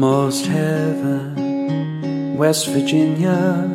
[0.00, 1.36] Almost heaven,
[2.38, 3.68] West Virginia,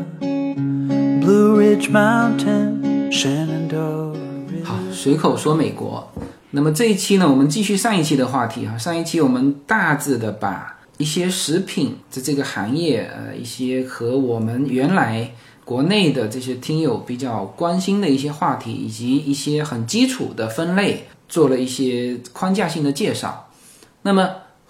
[1.21, 4.15] Blue Ridge Mountain, Shenandoah.
[4.63, 6.11] 好，随口说美国。
[6.49, 8.75] 那么这一期呢，我们继续上一期的话题哈。
[8.75, 15.29] 上一期我们大致的把一些食品的这个行业，呃，一些和我们原来
[15.63, 23.47] 国内的这些听友比较关心的一些话题，以及一些很基础的分类，做了一些框架性的介绍。
[24.01, 24.27] 那么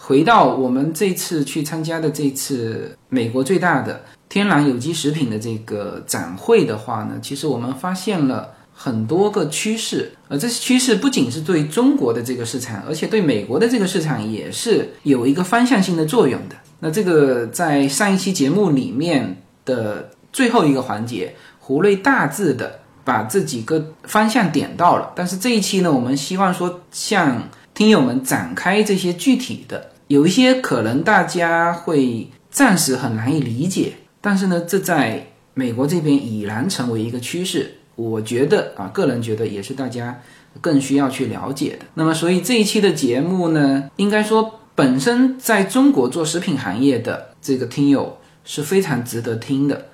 [0.08, 8.52] 回到我们这次去参加的这次美国最大的天然有机食品的这个展会的话呢，其实我们发现了。
[8.78, 16.56] 很多个趋势，呃，这些趋势不仅是对中国的这个市场，而且对美国的这个市场也是有一个方向性的作用的。
[16.82, 25.10] 那这个在上一期节目里面的最后一个环节，胡瑞大致的把这几个方向点到了。
[25.16, 37.76] 但是这一期呢，我们希望说向听友们展开这些具体的，有一些可能大家会暂时很难以理解，但是呢，这在美国这边已然成为一个趋势。
[37.96, 40.22] 我觉得啊，个人觉得也是大家
[40.60, 41.86] 更需要去了解的。
[41.94, 49.86] 那么，所以这一期的节目呢，应该说本身在中国做食品行业的这个听友是非常值得听的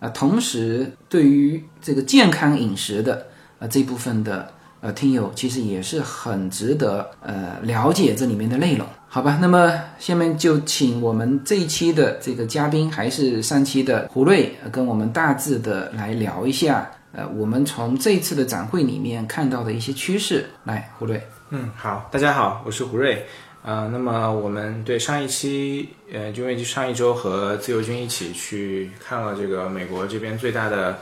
[0.00, 0.08] 啊。
[0.08, 3.26] 同时，对于这个健康饮食的
[3.58, 9.38] 啊这部分的呃听友，其实也是很值得呃了解这里面的内容，好吧？
[9.40, 16.90] 那么下面就请我们这一期的这个嘉宾，还是上期的胡瑞，跟我们大致的来聊一下。
[17.12, 21.20] 呃，我们从这次的展会里面看到的一些趋势，来，胡瑞。
[21.50, 23.26] 嗯，好，大家好，我是胡瑞。
[23.62, 30.96] 呃，那么我们对上一期，呃，因为上一周和自由军一起去看了这个美国这边最大的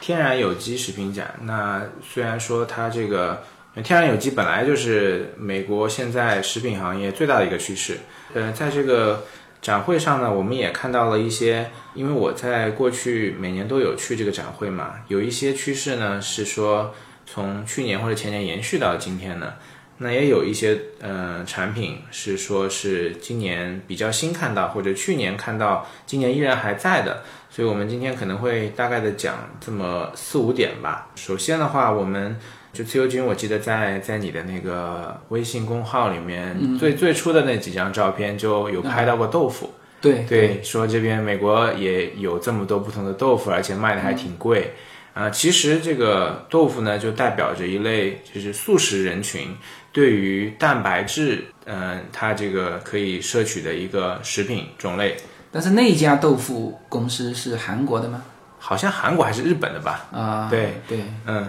[0.00, 1.34] 天然有机食品展。
[1.42, 3.42] 那虽然说它这个
[3.84, 7.98] 天然有机本来就是美国现在食品行业最大的一个趋势，
[8.34, 9.24] 呃，在这个。
[9.62, 16.94] 展会上呢，我们也看到了一些，因为我在过去每年都有去这个展会嘛，有一些趋势呢是说
[17.26, 19.58] 从去年或者前年延续到今天的，
[19.98, 31.08] 那也有一些呃产品是说是今年比较新看到，或者去年看到，今年依然还在的，所以我们今天可能会大概的讲这么四五点吧。
[31.16, 32.36] 首先的话，我们。
[32.72, 39.74] 就自由军，我记得在在你的那个微信公号里面，最最初的那几张照片就有拍到过豆腐。
[40.00, 44.70] 对对，说这边美国也有这么多不同的豆腐，而且卖的还挺贵。
[45.14, 49.48] 啊，其实这个豆腐呢，就代表着一类就是素食人群
[49.90, 55.16] 对于蛋白质，嗯，它这个可以摄取的一个食品种类。
[55.52, 58.22] 但是那家豆腐公司是韩国的吗？
[58.58, 60.06] 好像韩国还是日本的吧？
[60.12, 61.46] 啊，对对，嗯。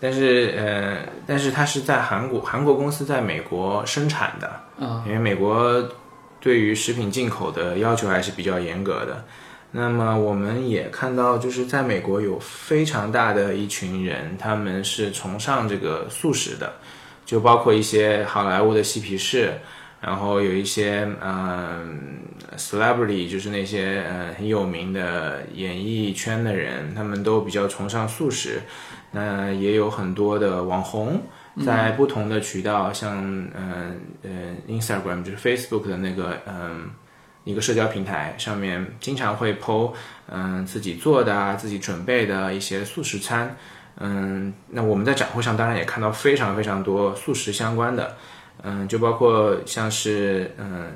[0.00, 4.48] 但是，呃，但是它是在韩国，韩国公司在美国生产的，
[4.78, 5.88] 嗯，因为美国
[6.38, 9.24] 对于食品进口的要求还是比较严格的。
[9.72, 16.74] 那么我们也看到，就是在美国有非常大的一群人，他们是崇尚这个素食的，
[17.26, 19.58] 就包括一些好莱坞的嬉皮士，
[20.00, 21.98] 然后有一些嗯
[22.56, 28.60] ，celebrity，就是那些呃很有名的演艺圈的人，他们都比较崇尚素食。
[29.10, 31.22] 那也有很多的网红
[31.64, 33.26] 在不同的渠道，像
[33.56, 34.28] 嗯呃
[34.68, 36.90] Instagram 就是 Facebook 的那个嗯
[37.44, 39.94] 一个社交平台上面，经常会 PO
[40.30, 43.56] 嗯自己做的啊自己准备的一些素食餐，
[43.98, 48.14] 嗯那我们在展会上当然也看到非常非常多素食相关的，
[48.62, 50.92] 嗯就包括像是嗯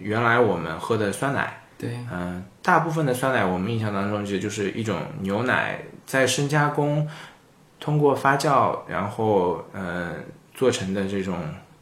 [0.00, 7.08] 原来我们喝的酸奶，对，嗯大部分的酸奶我们印象当中其实就是一种牛奶在深加工。
[7.80, 10.14] 通过发酵，然后嗯
[10.54, 11.36] 做成的这种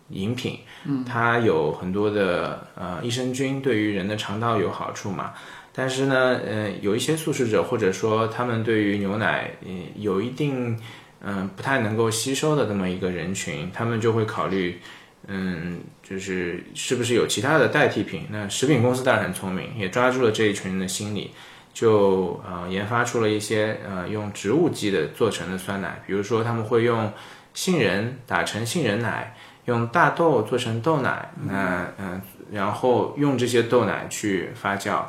[0.08, 5.32] 饮品，嗯，它有很多的呃益生菌，对于人的肠道有好处嘛。
[5.72, 10.76] 但是呢，呃，有一些素食者或者说他们对于牛奶嗯有一定
[11.20, 14.80] 嗯不太能够吸收的这么一个人群，他们就会考虑
[15.28, 18.26] 嗯就是是不是有其他的代替品。
[18.30, 21.30] 那食品公司当然很聪明，也抓住了这一群人的心理。
[21.74, 27.10] 就呃研发出了一些呃用植物基的做成的酸奶，比如说他们会用
[27.54, 29.34] 杏仁打成杏仁奶，
[29.64, 32.20] 用大豆做成豆奶，那嗯
[32.52, 35.02] 然后用这些豆奶去发酵，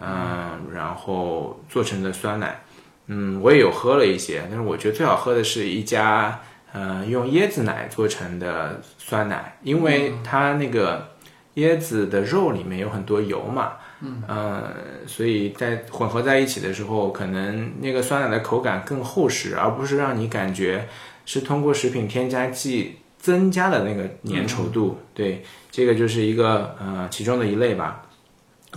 [0.00, 2.60] 嗯然后做成的酸奶，
[3.06, 6.40] 嗯我也有喝了一些，但是我觉得最好喝的是一家
[6.72, 11.08] 呃用椰子奶做成的酸奶，因为它那个
[11.56, 13.72] 椰子的肉里面有很多油嘛。
[14.00, 14.72] 嗯，呃，
[15.08, 20.86] 所以在混合在一起的时候，可能那个酸奶的口感更厚实，而不是让你感觉
[21.26, 24.96] 是通过食品添加剂增加的那个粘稠度。
[25.12, 25.42] 对，
[25.72, 28.04] 这个就是一个呃其中的一类吧。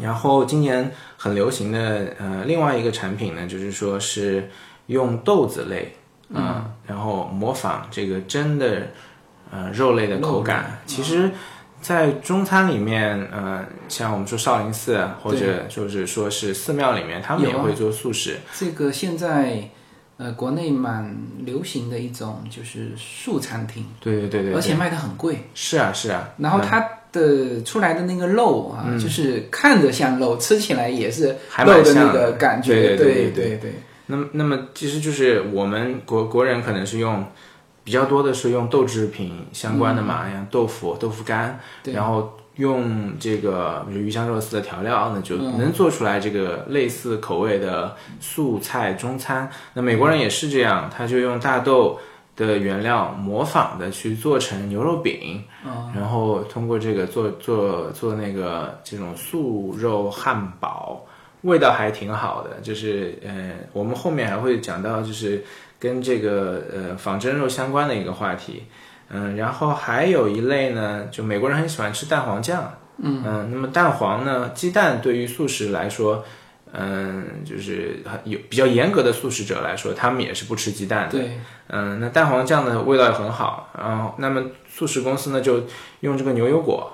[0.02, 4.50] 然后今年很流行的呃另外一个产品呢，就是说是
[4.88, 5.94] 用豆子类，
[6.34, 8.88] 嗯，然后模仿这个真的
[9.52, 10.80] 呃肉类的口感。
[10.86, 11.30] 其实，
[11.82, 18.38] 在中餐里面，呃，像我们说少林寺或者就是说是寺庙里面，他们也会做素食。
[18.58, 19.68] 这个现在
[20.18, 25.38] 呃国内蛮流行的一种就是素餐厅，对对对对，而且卖的很贵。
[25.54, 31.36] 是啊是啊，然后它的出来的那个肉啊，就是看着像肉，吃起来也是
[31.66, 32.96] 肉的那个感觉。
[32.96, 33.74] 对对对对。
[34.12, 37.26] 那么那么其实就是我们国国人可能是用
[37.84, 49.50] 比较多的是用豆制品相关的嘛，像豆腐、豆腐干，然后用这个比如鱼香肉丝的调料，那就能做出来这个类似口味的素菜中餐。
[49.74, 51.98] 那美国人也是这样，他就用大豆。
[52.34, 55.44] 的原料模仿的去做成牛肉饼，
[55.94, 61.06] 然后通过这个做做做那个这种素肉汉堡，
[61.42, 62.60] 味道还挺好的。
[62.62, 65.44] 就是呃，我们后面还会讲到，就是
[65.80, 68.64] 跟这个呃仿真肉相关的一个话题。
[69.10, 72.74] 嗯，然后还有一类呢，就美国人很喜欢吃蛋黄酱。
[72.98, 76.24] 嗯嗯，那么蛋黄呢，鸡蛋对于素食来说。
[76.74, 81.20] 嗯，就是有比较严格的素食者来说，他们也是不吃鸡蛋的。
[81.20, 83.70] 对，嗯，那蛋黄酱的味道也很好。
[83.78, 85.66] 然后，那么素食公司呢，就
[86.00, 86.90] 用这个牛油果。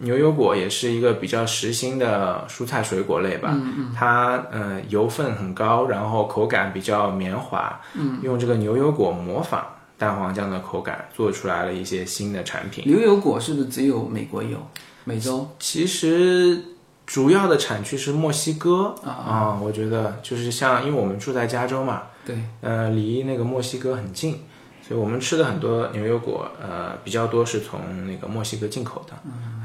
[0.00, 3.50] 牛油果也是一个比较实心的蔬菜水果类吧。
[3.52, 3.94] 嗯嗯。
[3.94, 7.80] 它呃油分很高，然后口感比较绵滑。
[7.94, 8.18] 嗯。
[8.22, 9.64] 用这个牛油果模仿
[9.96, 12.84] 蛋黄酱的口感，做出来了一些新的产品。
[12.86, 14.58] 牛油果是不是只有美国有？
[15.04, 15.48] 美洲？
[15.58, 16.62] 其实。
[17.04, 24.40] 主要的产区是墨西哥啊，我觉得就是像，因为我们住在加州嘛，对，呃，离那个墨西哥很近，
[24.86, 29.14] 所以我们吃的很多牛油果，呃，比较多是从那个墨西哥进口的。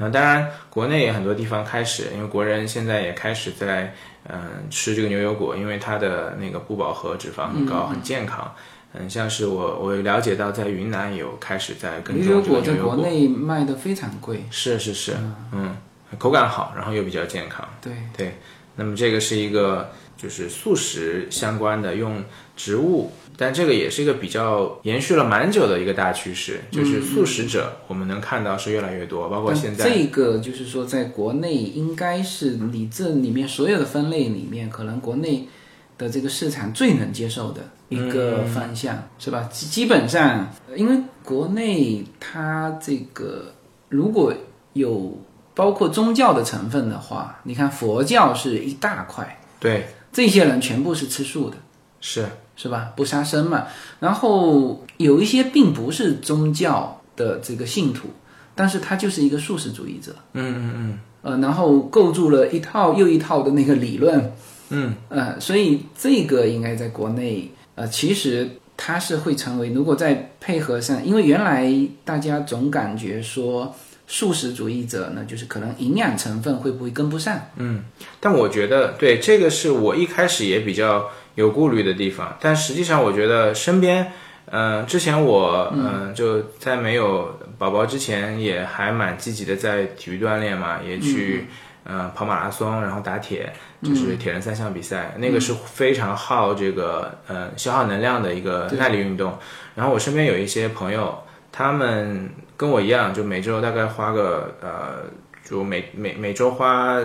[0.00, 3.92] 嗯，当然国内也很多地方开始，因为国人现在也开始在
[4.28, 8.50] 嗯吃这个牛油果，因为它的那个不饱和脂肪很高，很健康。
[8.94, 15.14] 嗯，像是我我了解到在云南有开始在跟牛油果在国内卖的非常贵，是是是，
[15.52, 15.76] 嗯。
[16.18, 17.68] 口感好，然后又比较健康。
[17.82, 18.32] 对对，
[18.76, 22.24] 那么这个是一个就是素食相关的，用
[22.56, 35.48] 植物，但这个也是一个比较延续了蛮久的一个大趋势，就是素食者我们能看到是越来越多，包括现在这个就是说，在国内应该是你这里面所有的分类里面，可能国内
[35.96, 39.48] 的这个市场最能接受的一个方向，是吧？
[39.52, 43.54] 基基本上，因为国内它这个
[43.88, 44.34] 如果
[44.72, 45.16] 有。
[45.54, 51.56] 包括宗教的成分的话，你看佛教是一大块，对，这些人全部是吃素的，
[52.00, 52.24] 是
[52.58, 52.92] 是吧？
[52.96, 53.68] 不杀生嘛。
[54.00, 58.08] 然后有一些并不是宗教的这个信徒，
[58.54, 64.32] 但是他就是一个素食主义者，嗯嗯嗯，呃，然后构筑了一套又一套的那个理论，
[64.70, 71.72] 嗯呃，所以这个应该在国内，呃，其实它是会成为，如果再配合上，因为原来
[72.04, 73.72] 大家总感觉说。
[74.10, 77.38] 素食主义者呢，就是可能营养成分会不会跟不上？
[77.56, 77.84] 嗯，
[78.18, 82.34] 但我觉得对这个是我一开始也比较有顾虑的地方。
[82.40, 84.10] 但实际上，我觉得身边，
[84.46, 91.46] 嗯，之前我嗯就在没有宝宝之前，也还蛮积极的在体育锻炼嘛，也去
[91.84, 99.38] 嗯跑马拉松，然后打铁，就是铁人三项比赛，那个是非常耗这个呃消耗能量的一个耐力运动。
[99.74, 101.22] 然后我身边有一些朋友。
[101.50, 105.04] 他们跟我一样，就每周大概花个呃，
[105.48, 106.98] 就每每每周花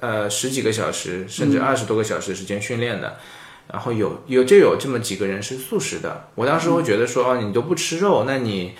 [0.00, 3.14] 呃十几个小时，甚至二十多个小时时间训练的。
[3.70, 6.28] 然后有有就有这么几个人是素食的。
[6.34, 8.74] 我当时会觉得说，哦，你都不吃肉，那你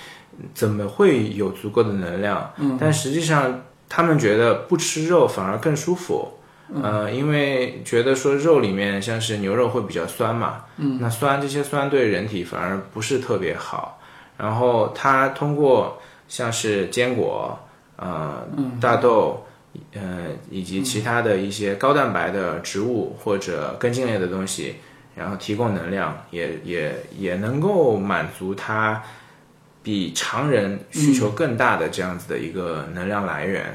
[0.55, 2.53] 怎么会有足够的能量？
[2.57, 2.79] 嗯。
[2.81, 6.39] 但实际上，他们觉得不吃肉反而更舒服。
[6.83, 7.11] 呃。
[7.11, 10.65] 因为觉得说肉里面像是牛肉会比较酸嘛。
[10.79, 10.99] 嗯。
[11.01, 14.01] 那酸这些酸对人体反而不是特别好。
[14.37, 16.03] 然后它通过
[16.35, 17.57] 像是坚果、
[17.95, 18.45] 呃
[18.81, 19.47] 大豆、
[19.93, 24.75] 呃以及其他的一些高蛋白的植物或者根茎类的东西，
[25.15, 29.01] 然后提供能量，也也也能够满足它
[29.81, 33.67] 比常人需求更大的这样子的一个能量来源。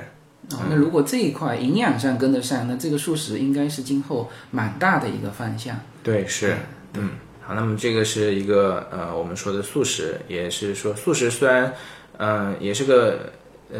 [0.51, 5.79] 哦，那如果这一块营养上跟得上，那这个素食应该是今后蛮大的一个方向。
[6.03, 6.57] 对，是，
[6.95, 7.11] 嗯。
[7.41, 11.73] 好，那么这个是一个呃，我们说的素食，也是说素食虽然，
[12.21, 13.31] 嗯，也是个
[13.73, 13.79] 呃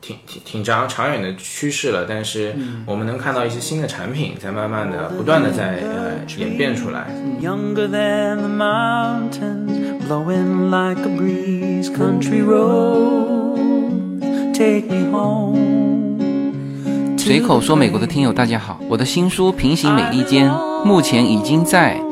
[0.00, 2.52] 挺挺挺长长远的趋势了，但是
[2.84, 7.06] 我们能看到一些新的产品在慢慢的不断的在呃演变出来。
[17.16, 20.50] 随口说美国的听友，大家好，我的新书《平行美利坚》
[20.84, 22.07] 目前已经在。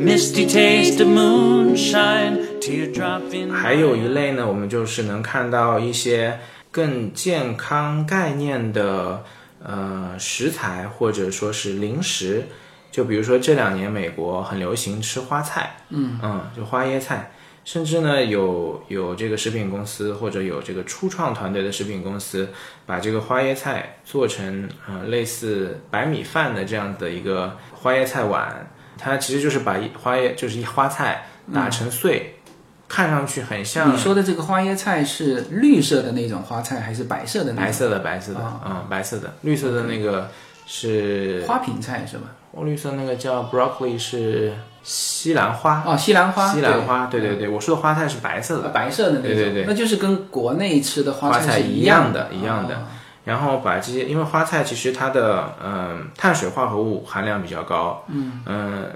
[0.00, 6.38] Misty taste of moonshine teardrop in 还有一类呢，我们就是能看到一些
[6.70, 9.22] 更健康概念的
[9.62, 12.44] 呃食材或者说是零食，
[12.90, 17.32] 就比如说这两年美国很流行吃花菜，嗯嗯，就花椰菜，
[17.64, 22.48] 甚至呢有有这个食品公司或者有这个初创团队的食品公司，
[22.86, 28.66] 把这个花椰菜做成呃类似白米饭的这样的一个花椰菜碗。
[29.00, 32.36] 它其实就是把花叶，就是一花菜打成碎，
[32.86, 33.92] 看上去很像。
[33.92, 37.52] 你说的这个花椰菜是绿色的那种花菜，还是白色的？
[37.54, 39.32] 白色的，白色的，嗯，白色的。
[39.40, 40.28] 绿色的那个
[40.66, 42.24] 是花瓶菜是吧？
[42.52, 44.52] 哦绿色那个叫 broccoli 是
[44.82, 45.84] 西兰花。
[45.86, 46.52] 哦，西兰花。
[46.52, 48.68] 西兰花，对对对，我说的花菜是白色的。
[48.70, 49.34] 白色的那种。
[49.34, 52.86] 对对对，那就是跟国内吃的花菜是一样的，一样的。
[53.24, 58.90] 然后把这些，因为花菜其实它的嗯碳水化合物含量比较高，嗯嗯，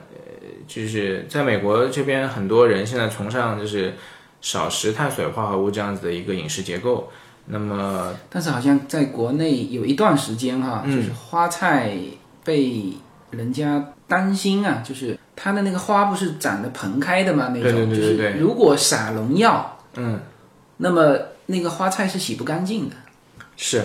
[0.67, 3.93] 就是在美国这边很多人现在崇尚就是
[4.41, 7.11] 少食碳水化合物这样子的一个饮食结构。
[7.47, 11.95] 那么，但是好像在国内有一段时间哈，就是花菜
[12.43, 12.91] 被
[13.31, 17.53] 人家担心啊，就是它的那个花不是长得蓬开的吗？
[17.55, 20.19] 那种就是如果撒农药，嗯，
[20.79, 22.97] 那么那个花菜是洗不干净的。
[23.59, 23.85] 是。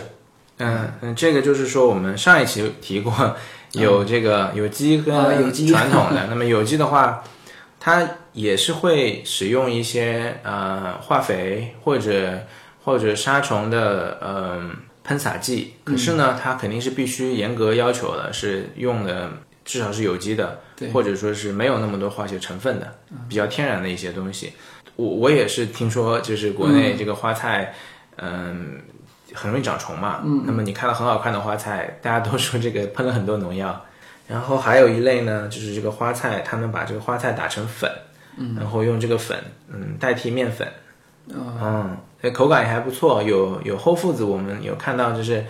[0.59, 3.35] 嗯嗯，这个就是说，我们上一期提过，
[3.71, 5.15] 有这个有机跟
[5.67, 6.27] 传统的。
[6.29, 7.23] 那么有机的话，
[7.79, 12.45] 它也是会使用一些呃化肥或者
[12.83, 14.71] 或者杀虫的嗯
[15.03, 15.75] 喷洒剂。
[15.85, 19.31] 可是呢，它肯定是必须严格要求的，是用的
[19.63, 20.59] 至少是有机的，
[20.91, 22.95] 或者说是没有那么多化学成分的，
[23.29, 24.51] 比较天然的一些东西。
[24.97, 27.73] 我我也是听说，就是国内这个花菜，
[28.17, 28.81] 嗯。
[29.39, 33.85] 很容易长虫嘛，嗯，那么你看到很好看的花菜， 大家都说这个喷了很多农药。
[34.27, 37.89] 然后还有一类呢，就是这个花菜，他们把这个花菜打成粉，
[38.37, 39.37] 嗯，然后用这个粉，
[39.69, 40.67] 嗯，代替面粉，
[41.29, 41.97] 嗯，
[42.33, 43.23] 口感也还不错。
[43.23, 45.43] 有有厚父子，我们有看到就是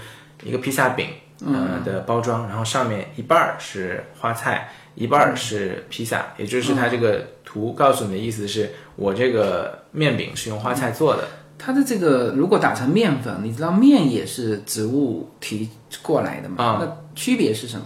[0.44, 1.08] 一个披萨饼，
[1.46, 1.84] 嗯。
[1.84, 11.24] 的包装，然后上面一半儿是花菜，一半儿是披萨，也就是它这个图告诉你的意思是我这个面饼是用花菜做的。
[11.62, 15.70] 它的这个如果打成面粉，你知道面也是植物提
[16.02, 16.64] 过来的嘛？
[16.64, 17.86] 啊，那区别是什么？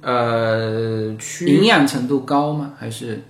[0.00, 2.74] 呃，营养程度高吗？
[2.76, 3.22] 还是？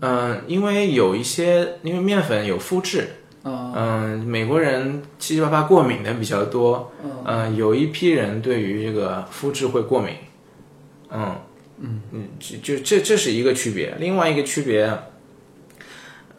[0.00, 3.08] 嗯，因为有一些，因为面粉有麸质，
[3.44, 6.90] 嗯，美国人七七八八过敏的比较多，
[7.26, 10.14] 嗯，有一批人对于这个麸质会过敏，
[11.10, 11.36] 嗯
[11.80, 14.90] 嗯嗯，就就这这是一个区别，另外一个区别。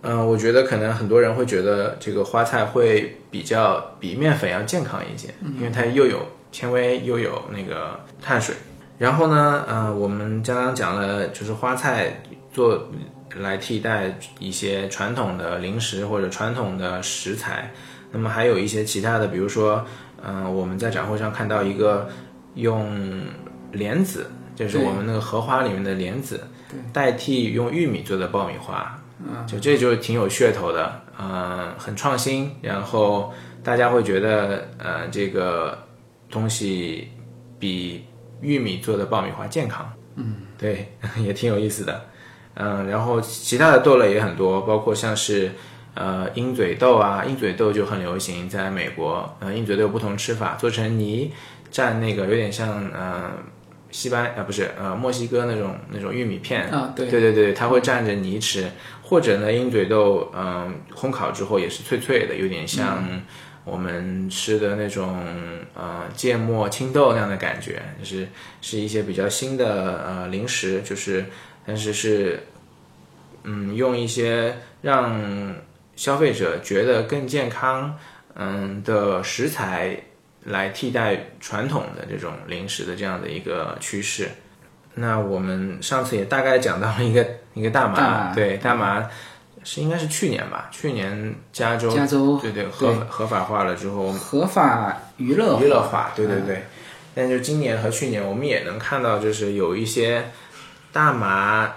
[0.02, 8.56] 嗯，我觉得可能很多人会觉得这个花菜会比较比面粉要健康一些，因为它又有纤维又有那个碳水。
[8.98, 12.90] 然后呢，呃，我们刚刚讲了，就是花菜做
[13.38, 17.72] 来替代一些传统的零食或者传统的食材。
[18.12, 19.86] 那么还有一些其他的，比如说，
[20.26, 22.10] 嗯，我们在展会上看到一个
[22.56, 22.90] 用
[23.72, 24.26] 莲子，
[24.56, 26.42] 就是我们那个荷花里面的莲子，
[26.92, 28.99] 代替用玉米做的爆米花。
[29.46, 33.34] 就这就挺有噱头的，嗯，很创新，然后
[33.64, 35.78] 大家会觉得，呃，这个
[36.30, 37.10] 东西
[37.60, 38.06] 比
[38.42, 42.06] 玉米做的爆米花健康，嗯， 对，也挺有意思的，
[42.56, 45.52] 嗯，然后其他的豆类也很多，包括像是，
[45.96, 51.32] 呃，鹰嘴豆啊，鹰嘴豆就很流行，在美国，呃，鹰嘴豆有不同吃法，做成泥
[51.72, 53.32] 蘸那个有点像，嗯。
[53.92, 57.08] 西班啊不是呃墨西哥那种那种玉米片啊，对。
[57.08, 58.70] 对对对，它会蘸着泥吃，
[59.10, 63.04] 或者呢鹰嘴豆嗯烘烤之后也是脆脆的，有点像
[63.66, 65.20] 我们吃的那种
[65.74, 68.28] 呃芥末青豆那样的感觉，就是
[68.62, 71.26] 是一些比较新的呃零食，就是
[71.66, 72.44] 但是是
[73.44, 75.56] 嗯用一些让
[75.96, 77.98] 消费者觉得更健康
[78.36, 80.04] 嗯的食材。
[80.46, 84.30] 来替代传统的这种零食的这样的一个趋势。
[85.00, 89.08] 那我们上次也大概讲到了一个 一个大麻，对大麻
[89.64, 90.70] 是应该是去年吧？
[90.72, 96.64] 去年加州加州对对合合法化了之后，合法娱乐娱乐化，对对对。
[97.16, 100.32] 但就今年和去年，我们也能看到，就是有一些
[100.94, 101.74] 大麻，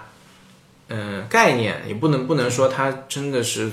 [0.87, 3.69] 嗯，概念也不能不能说它真的是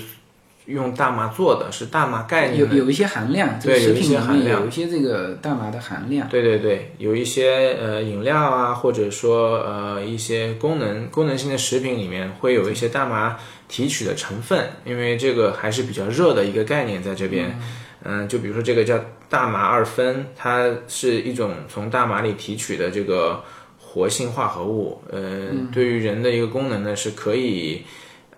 [0.65, 6.29] 用大麻做的，是大麻概念有有一些含量，这个对有一些含量有一些这个大麻的含量。
[6.29, 13.37] 对对对，有一些呃饮料啊，或者说呃一些功能功能性的食品里面会有一些大麻
[13.67, 17.59] 提取的成分，因为这个还是比较热的一个概念在这边。
[18.03, 18.99] 嗯、就比如说这个叫
[19.29, 23.43] 大麻二酚，它是一种从大麻里提取的这个
[23.77, 24.99] 活性化合物。
[25.11, 27.83] 呃，对于人的一个功能呢，是可以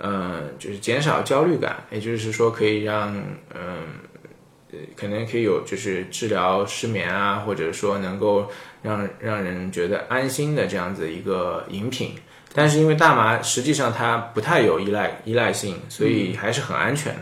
[0.03, 3.15] 呃就是减少焦虑感，也就是说可以让
[3.55, 3.88] 嗯。
[4.98, 8.50] 可能可以有就是治疗失眠啊，或者说能够
[8.81, 12.15] 让让人觉得安心的这样子一个饮品。
[12.55, 17.22] 但是因为大麻实际上它不太有依赖依赖性，所以还是很安全的。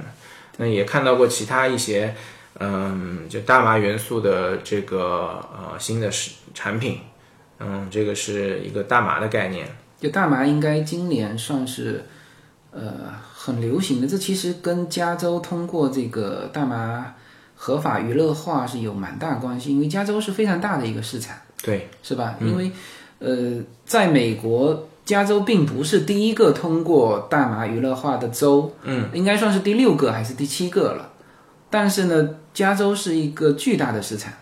[0.55, 2.15] 那也看到过其他一些，
[2.57, 6.99] 嗯，就大麻元素的这个呃新的食产品，
[7.59, 9.67] 嗯，这个是一个大麻的概念。
[9.99, 12.05] 就大麻应该今年算是
[12.71, 12.91] 呃
[13.33, 17.13] 很流行的，这其实跟加州通过这个大麻
[17.55, 22.35] 合法娱乐化是有蛮大关系，因为加州是非常大的一个市场，对，是吧？
[22.41, 22.71] 因为
[23.19, 31.11] 呃，在美国，加州并不是第一个通过大麻娱乐化的州，嗯，应该算是第六个还是第七个了。
[31.69, 34.33] 但是呢，加州是一个巨大的市场，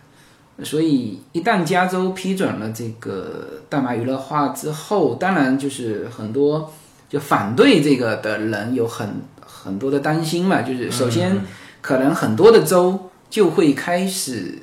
[0.63, 6.71] 所以一旦加州批准了这个大麻娱乐化之后，当然就是很多
[7.09, 9.09] 就反对这个的人有很
[9.41, 11.35] 很多的担心嘛，就是首先
[11.81, 14.59] 可能很多的州就会开始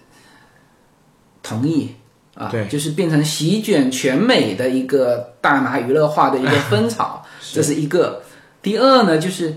[1.43, 1.95] 同意
[2.35, 8.23] 啊，对就是变成席卷全美的一个大麻娱乐化的一个 风潮，这是一个。
[8.63, 9.57] 第二呢，就是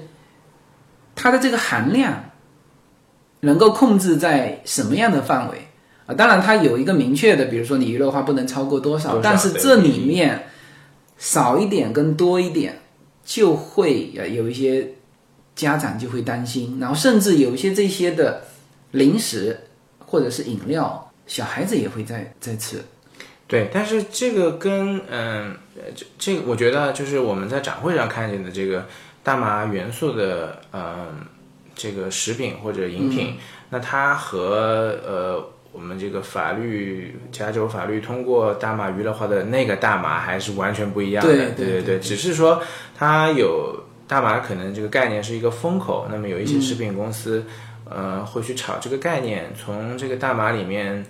[1.15, 2.31] 它的这个含量
[3.39, 5.67] 能够控制在什么样的范围
[6.05, 6.13] 啊？
[6.13, 10.47] 当然，它有一个明确的，比如说你娱乐化不能超过多少，多少但是这里面
[11.17, 12.79] 少一点跟多一点，
[13.29, 14.87] 就会呃有一些
[15.55, 18.41] 家长就会担心，然后甚至有一些这些的
[18.89, 19.55] 零食
[19.99, 22.81] 或者是饮料，小孩子也会在在吃。
[23.45, 28.87] 对，但是这个跟嗯，呃这这个我觉得就是我们在展会上看见的这个
[29.23, 31.07] 大麻元素的嗯
[31.75, 33.35] 这个食品或者饮品，
[33.69, 41.31] 那它和呃我们这个法律加州法律通过大麻娱乐化的那个大麻还是完全不一样的。
[41.31, 42.61] 对对对对，只是说
[42.99, 47.45] 它有大麻可能这个概念是一个风口，那么有一些食品公司。
[47.91, 51.03] 呃，会去炒这个概念，从这个大麻里面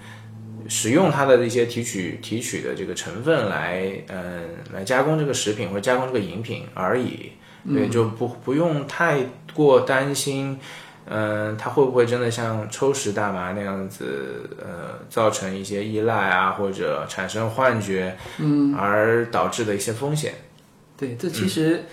[0.69, 7.33] 使用它的一些提取提取的这个成分来，嗯、来加工这个食品或者加工这个饮品而已。
[7.67, 9.17] 对，就不不用太
[9.53, 10.57] 过担心，
[11.09, 20.33] 嗯、它会不会真的像抽食大麻那样子，呃，造成一些依赖啊，或者产生幻觉，嗯，而导致的一些风险。
[20.99, 21.85] 对，这其实、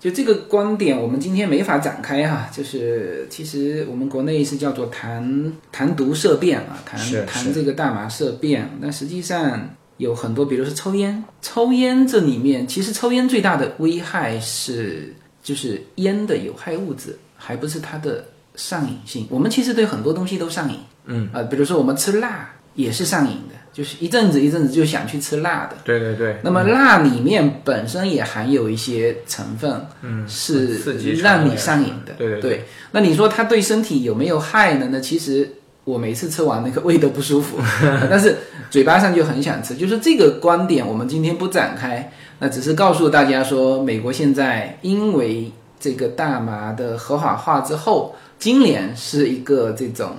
[0.00, 2.50] 就这个观点，我们今天没法展开哈。
[2.52, 8.68] 就是其实我们国内是叫做谈谈毒色变啊，谈是谈这个大麻色变。
[8.82, 19.26] 但实际上有很多，比如说抽烟，抽烟这里面其实抽烟最大的危害是就是烟的有害物质，还不是它的上瘾性。
[19.30, 25.76] 我们其实对很多东西都上瘾，嗯啊、比如说我们吃辣也是上瘾的，就是一阵子一阵子就想去吃辣的。
[25.84, 30.80] 对对对，那么辣里面本身也含有一些成分，嗯，是
[31.22, 32.12] 让你上瘾的。
[32.18, 34.88] 对对对那你说它对身体有没有害呢？
[34.90, 35.48] 那其实
[35.84, 37.56] 我每次吃完那个 胃都不舒服，
[38.10, 38.36] 但是
[38.68, 39.76] 嘴巴上就很想吃。
[39.76, 42.10] 就是这个观点，我们今天不展开，
[42.40, 50.16] 那只是告诉大家说，美国现在因为这个大麻的合法化之后，今年是一个这种，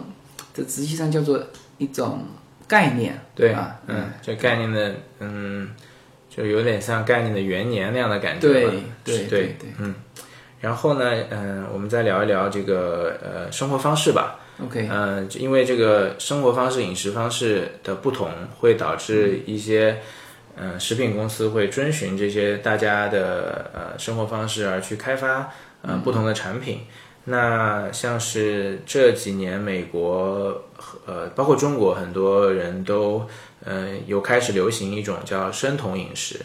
[0.54, 1.43] 这实际上叫做
[1.78, 2.19] 一种
[2.69, 5.71] 概念，对啊，嗯，这概念的，嗯，
[6.29, 8.63] 就有点像概念的元年那样的感觉对
[9.03, 9.95] 对对对嗯。
[10.62, 14.39] 然后呢，嗯、我们再聊一聊这个呃生活方式吧。
[14.62, 18.29] OK，嗯、因为这个生活方式、饮食方式的不同，
[18.60, 19.97] 会导致一些
[20.58, 25.49] 嗯、呃食品公司会遵循这些大家的呃生活方式而去开发
[25.82, 26.82] 呃不同的产品。
[27.30, 30.63] 那像是这几年美国
[31.06, 33.28] 呃包括中国很多人都
[33.63, 36.39] 呃有开始流行一种叫生酮饮食。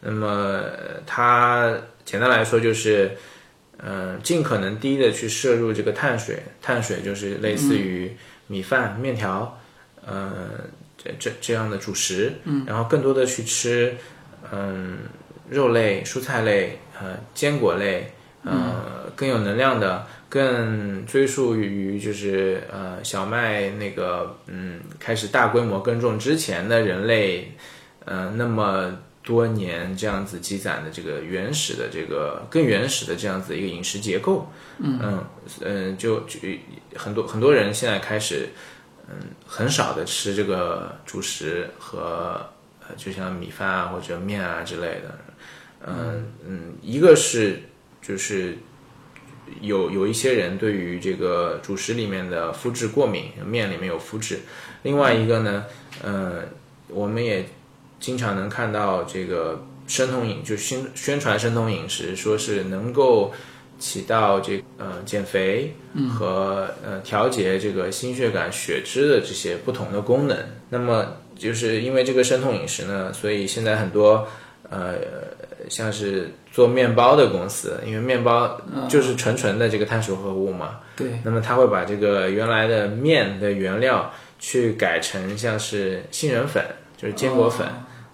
[0.00, 3.16] 那么呃它简单来说就是。
[3.86, 9.60] 嗯，尽可能低的去摄入这个碳水，碳水就是类似于米饭、面条，
[10.06, 10.32] 呃，
[10.96, 13.94] 这这这样的主食，嗯，然后更多的去吃，
[14.52, 15.00] 嗯，
[15.50, 18.12] 肉类、蔬菜类，呃，坚果类，
[18.44, 27.52] 呃，更有能量的，更追溯于就是呃小麦那个嗯开始大规模耕种之前的人类，
[28.04, 34.46] 呃那么多年这样子积攒的这个原始的这个更原始的这样子一个饮食结构，
[34.78, 35.00] 嗯。
[35.00, 35.24] 嗯、
[35.60, 36.38] 呃就就
[36.94, 38.48] 很多很多人现在开始
[39.08, 39.14] 嗯
[39.46, 42.40] 很少的吃这个主食和
[42.80, 45.18] 呃就像米饭啊或者面啊之类的，
[45.86, 46.26] 嗯。
[46.46, 47.62] 嗯，一个是
[48.06, 48.58] 就是
[49.60, 54.40] 有有一些人对于这个主食里面的麸质过敏，面里面有麸质。
[54.82, 55.64] 另外一个呢，
[56.02, 56.42] 呃，
[56.88, 57.46] 我们也
[57.98, 63.32] 经常能看到这个生酮饮，就宣宣传生酮饮食，说是能够
[63.78, 65.74] 起到这呃减肥
[66.10, 70.36] 和呃调节这个心血管血脂的这些不同的功能。
[70.68, 74.26] 那么就是因为这个生酮饮食呢，所以现在很多
[74.68, 74.94] 呃
[75.68, 78.56] 像是做面包的公司，因为面包
[78.88, 86.64] 就是纯纯的这个碳水化合物嘛，对，那么它会把这个原来的面的原料去改成像是杏仁粉，
[86.96, 87.66] 就是坚果粉，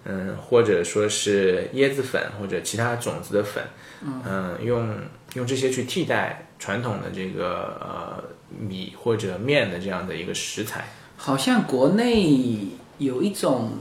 [0.05, 3.63] 嗯，或者说是椰子粉或者其他种子的粉，
[4.03, 4.89] 嗯，用
[5.35, 10.87] 用这些去替代传统的这个呃米或者面的这样的一个食材。
[11.15, 12.57] 好像国内
[12.97, 13.73] 有一种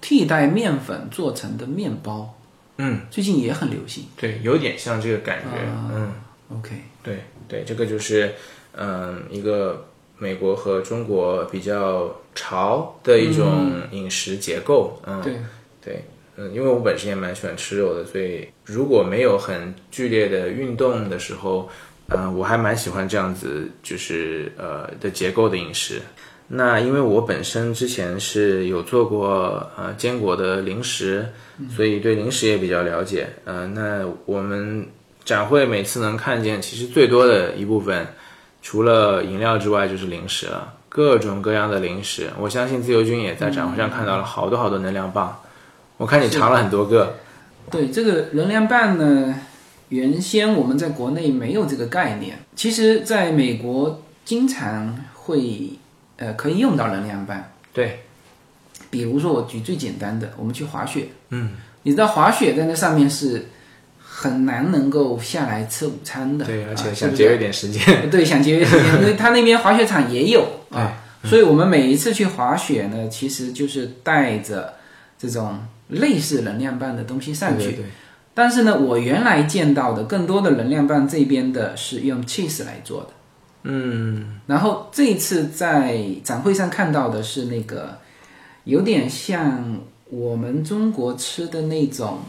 [0.00, 2.34] 替代面粉做成的面包，
[2.78, 4.06] 嗯，最近也很流行。
[4.16, 5.58] 对，有点像这个感觉，
[5.92, 6.12] 嗯。
[6.50, 6.70] OK，
[7.02, 8.32] 对对，这个就是
[8.72, 9.86] 嗯一个
[10.16, 15.34] 美国和中国比较潮的一种饮食结构，嗯，对，
[15.84, 16.04] 对，
[16.38, 21.68] 嗯，因为我本身也蛮喜欢吃肉的，所以如果没有很剧烈的运动的时候，
[22.08, 26.00] 嗯、我还蛮喜欢这样子，就是呃的结构的饮食。
[26.48, 31.28] 那因为我本身之前是有做过呃坚果的零食，
[31.76, 33.28] 所以对零食也比较了解。
[33.44, 34.86] 呃，那我们
[35.24, 38.06] 展会每次能看见，其实最多的一部分，
[38.62, 42.30] 除了饮料之外就是零食了，各种各样的零食。
[42.38, 45.38] 我相信自由军也在展会上看到了好多好多能量棒，
[45.98, 47.16] 我看你尝了很多个。
[47.70, 49.34] 对这个能量棒呢，
[49.90, 55.77] 原先我们在国内没有这个概念，其实在美国经常会
[56.18, 57.42] 呃可以用到能量棒。
[57.72, 58.04] 对，
[58.90, 61.52] 比如说我举最简单的，我们去滑雪，嗯，
[61.82, 63.46] 你知道滑雪在那上面是
[63.98, 68.10] 很难能够下来吃午餐的，对，而且想节约点时间。
[68.10, 70.92] 对，想节约时间，因为 他那边滑雪场也有啊，
[71.24, 74.74] 所以我们每一次去滑雪呢，其实就是带着
[75.18, 77.64] 这种类似能量棒的东西上去。
[77.64, 77.86] 对对对
[78.34, 83.08] 但是呢，我原来见到的更多的能量棒这边的是用 cheese 来做的，
[83.64, 87.98] 嗯，然后这一次在展会上看到的是那个
[88.64, 92.20] 有点像我们中国吃的那种，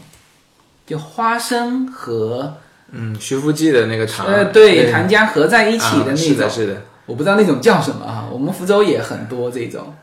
[0.86, 2.56] 就花生和
[2.92, 6.14] 嗯，徐福记的那个糖，呃对糖浆合在一起的那种。
[6.14, 9.94] 啊是的，是的，我不知道那种叫什么啊，我们福州也很多这种，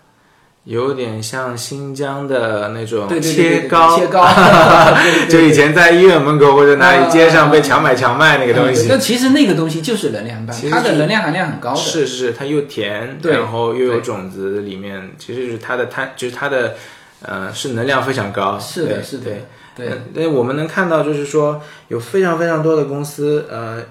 [0.68, 4.28] 有点像新疆的那种切糕，切糕，
[5.30, 8.98] 就以前在医院门口或者哪里街上被强买强卖那个东西那。
[8.98, 11.78] 其实那个东西就是能量棒它的能量含量很高的。
[11.78, 16.76] 是是是，它又甜，对然后又有种子，里面其实就是它的碳，就是它的，
[17.22, 18.60] 呃，是能量非常高。
[18.60, 19.46] 是的，是的对，
[19.78, 23.82] 对嗯但我们能看到，就是说有非常非常多的公司，呃，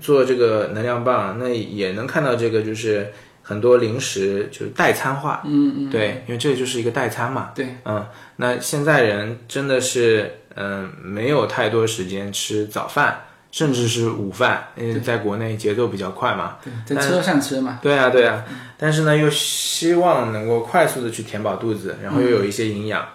[0.00, 3.12] 做这个能量棒，那也能看到这个就是
[3.46, 8.04] 很多零食就是代餐化，嗯嗯，对，因为这就是一个代餐嘛，对，嗯，
[8.36, 13.20] 那现在人真的是，嗯、没有太多时间吃早饭，
[13.52, 17.78] 甚至是午饭，因为在国内节奏比较快嘛，在车上吃嘛。
[17.82, 18.42] 对啊，对啊，
[18.78, 23.06] 但是呢，又希望能够快速的去填饱肚子，然后又有一些营养，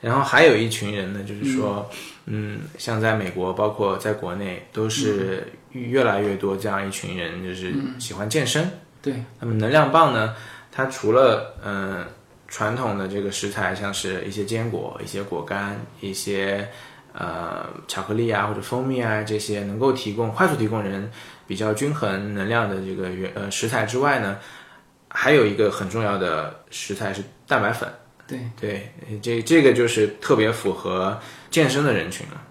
[0.00, 1.88] 然后还有一群人呢，就是说，
[2.24, 8.68] 嗯，像在美国，包括在国内，都是越来越多这样一群人，就是喜欢健身。
[9.06, 10.34] 对，那么能量棒呢，
[10.72, 12.04] 它除了嗯、
[12.48, 16.68] 传统的这个食材，像是一些坚果、一些果干、一些
[17.12, 21.08] 呃巧克力啊或者蜂蜜啊这些能够提供快速提供人
[21.46, 24.38] 比较均衡能量的这个原呃食材之外呢，
[25.06, 27.88] 还有一个很重要的食材是蛋白粉。
[28.26, 28.92] 对对，
[29.22, 31.16] 这这个就是特别符合
[31.48, 32.42] 健身的人群了。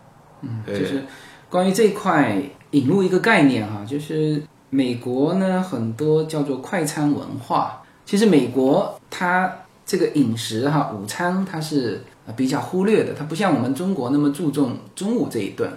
[0.41, 1.03] 嗯，对就是
[1.49, 2.41] 关于这一块
[2.71, 4.41] 引入一个概念哈，就是
[4.75, 7.81] 美国呢很多叫做快餐文化。
[8.05, 9.51] 其实美国它
[9.85, 12.03] 这个饮食哈，午餐它是
[12.35, 15.71] 比较忽略的，它不像我们中国那么注重中午这一顿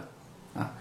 [0.54, 0.72] 啊。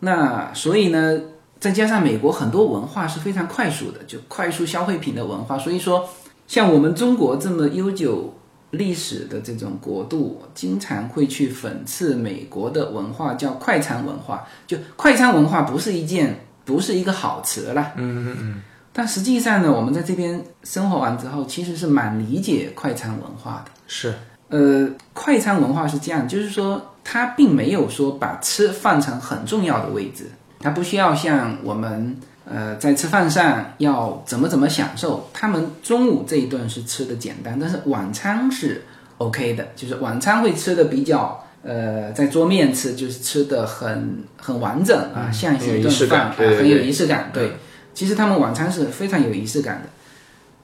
[0.00, 1.20] 那所以呢，
[1.60, 6.08] 再加上美国很多文化是非常快速的，就快速消费品的文化，所以说
[6.46, 8.32] 像我们中国这么悠久
[8.70, 14.46] 历史的这种国度，经常会去讽刺美国的文化，叫快餐文化。
[14.66, 17.92] 就快餐文化不是一件，不是一个好词啦。
[17.96, 23.70] 嗯嗯嗯，但实际上呢，我们在这边生活完之后，其实是蛮理解快餐文化的。
[23.86, 24.12] 是，
[24.50, 35.26] 呃，快餐文化是这样，就是说它并没有说把吃放成很重要的位置，它不需要像我们呃在吃饭上要怎么怎么享受。
[35.32, 38.84] 他们中午这一顿是吃的简单，但是晚餐是
[39.16, 47.30] OK 的，就是晚餐会吃的比较呃在桌面吃，就是吃的很很完整啊，像是一顿饭，啊很有仪式感。
[47.32, 47.52] 对，
[47.94, 49.88] 其实他们晚餐是非常有仪式感的。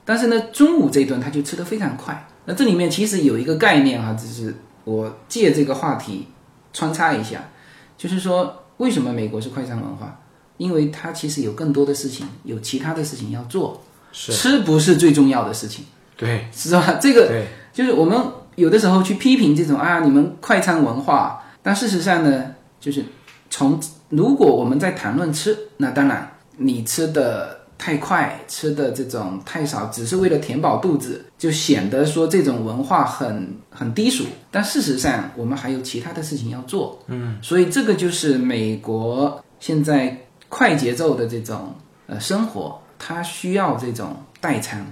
[0.05, 2.29] 但是呢，中午这一顿他就吃的非常快。
[2.45, 4.55] 那这里面其实有一个概念哈、就是
[4.85, 6.29] 我借这个话题
[6.73, 7.49] 穿插一下，
[7.97, 10.21] 就是说为什么美国是快餐文化？
[10.57, 15.85] 因为它其实有更多的事情，有其他的事情要做，是吃不是最重要的事情，
[16.17, 16.99] 对是吧？
[17.01, 18.17] 这个，就是我们
[18.57, 23.05] 有的时候去批评这种啊，你们快餐文化，但事实上呢，就是
[23.51, 34.25] 从如果我们在谈论吃，那当然你吃的太快，吃的这种太少，只是为了填饱肚子，就显得说这种文化很很低俗。
[34.51, 40.17] 但事实上，我们还有其他的事情要做，嗯，所以这个就是美国现在
[40.49, 41.75] 快节奏的这种
[42.07, 44.87] 呃生活，它需要这种代餐。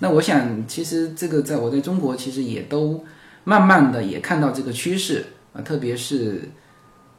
[0.00, 3.04] 那我想，其实这个在我在中国其实也都
[3.44, 6.48] 慢慢的也看到这个趋势啊、特别是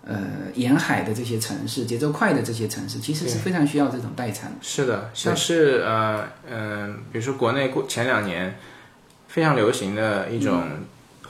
[0.05, 0.17] 呃
[0.55, 4.51] 沿海的这些城市，节奏快的这些城市，其实是非常需要这种代餐。
[4.61, 8.55] 是的，像是呃嗯、比如说国内过前两年
[9.27, 10.63] 非常流行的一种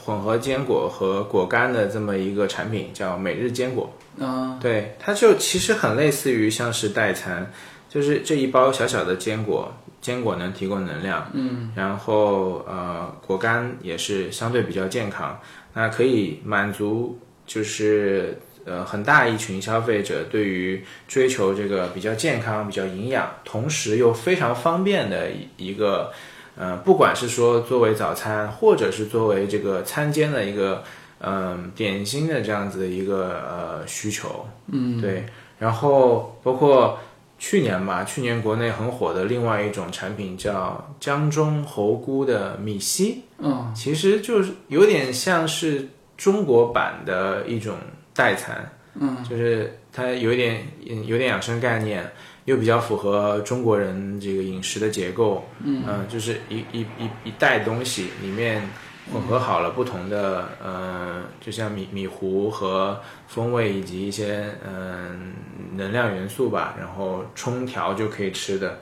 [0.03, 3.93] 混合坚果和果干的这么一个产品，叫每日坚果。
[4.17, 7.51] 嗯、对，它就其实很类似于像是代餐，
[7.89, 15.39] 就是这一包小小的坚果，坚果能提供能量，嗯，然后呃果干也是相对比较健康，
[15.73, 26.11] 那可以满足就是呃很大一群消费者对于追求这个比较健康、比较营养，同时又非常方便的一一个。
[26.55, 30.83] 呃，不管是说作为早餐，或者是作为这个餐间的一个
[31.25, 35.25] 嗯、点心的这样子的一个呃需求，嗯，对。
[35.57, 36.99] 然后包括
[37.45, 47.75] 去年吧，去年国内很火的另外一种产品叫江中猴菇的米稀，嗯，其实就是有点像是中国版的一种
[48.13, 52.09] 代餐，嗯，就是它有一点嗯有点养生概念，
[52.45, 58.61] 又比较符合中国人这个饮食的结构，嗯，就是一一一一袋东西里面
[59.11, 65.33] 混合好了不同的，呃，就像米米糊和风味以及一些嗯、
[65.75, 68.79] 能量元素吧，然后冲调就可以吃的，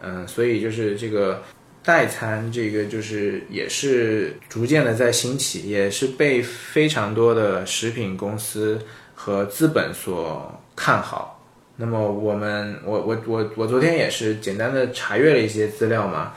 [0.00, 1.42] 嗯、所以就是这个
[1.84, 8.80] 代餐这个就是也是逐渐的在兴起，也是被非常多的食品公司
[9.14, 11.36] 和资本所看好。
[11.76, 16.34] 那么我们，我我我我昨天也是简单的查阅了一些资料嘛，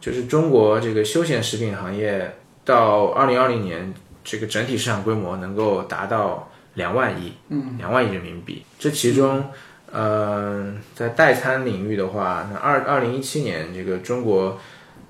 [0.00, 2.32] 就是中国这个休闲食品行业
[2.70, 8.62] 到二零二零年，这个整体市场规模能够达到两万亿，嗯，两万亿人民币。
[8.78, 9.44] 这其中，
[9.90, 14.58] 呃，在代餐领域的话，那二二零一七年这个中国。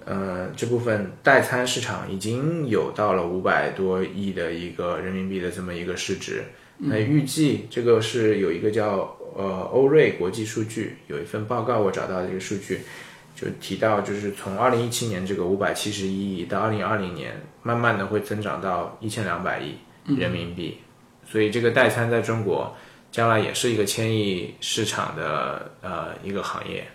[0.07, 6.43] 呃，这部分代餐市场已经有到了五百多亿的一个人民币的这么一个市值。
[6.79, 12.81] 那预计这个是有一个叫呃欧瑞国际数据有一份报告，我找到的这个数据，
[13.35, 19.75] 就提到就是从二零一七年这个五百七十一亿到二零二零年，慢慢的会增长到一千两百亿
[20.17, 20.79] 人民币。
[21.27, 22.75] 所以这个代餐在中国
[23.13, 26.87] 将来也是一个千亿市场的呃一个行业。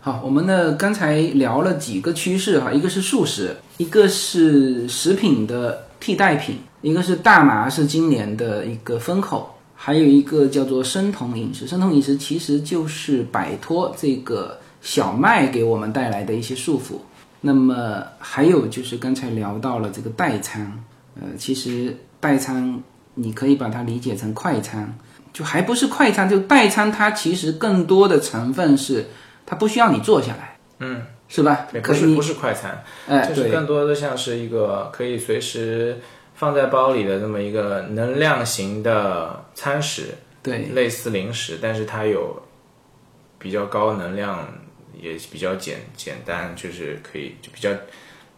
[0.00, 11.66] 好，我们呢刚才聊了几个趋势哈，一个是素食，一个是食品的替代品，一个是大麻是今年的一个风口，还有一个叫做生酮饮食。
[11.66, 17.00] 生酮饮食其实就是摆脱这个小麦给我们带来的一些束缚。
[17.40, 20.84] 那么还有就是刚才聊到了这个代餐，
[21.16, 22.80] 呃，其实代餐
[23.14, 24.96] 你可以把它理解成快餐，
[25.32, 29.06] 就还不是快餐，就代餐它其实更多的成分是。
[29.48, 31.68] 它不需要你坐下来，嗯，是吧？
[31.70, 36.00] 对，可是不是快餐，哎，就是，更多的像是一个可以随时
[36.34, 42.42] 放在包里的这么一个能量型的餐食，对，类似零食，但是它有
[43.38, 44.44] 比较高能量，
[45.06, 47.70] 也比较简简单，就是可以就比较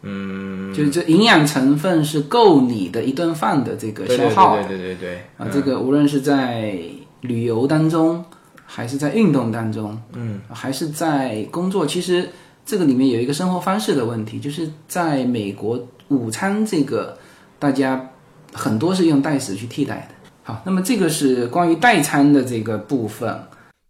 [0.01, 6.79] 嗯，就是这营养成分是够你的一顿饭的这个消耗的对对对对啊，这个无论是在
[7.21, 8.23] 旅游当中，
[8.65, 12.29] 还是在运动当中，嗯，还是在工作，其实
[12.65, 17.17] 这个里面有一个生活方式的问题，就是在美国午餐这个
[17.57, 18.09] 大家
[18.53, 20.15] 很多是用代食去替代的。
[20.43, 23.37] 好，那么这个是关于代餐的这个部分。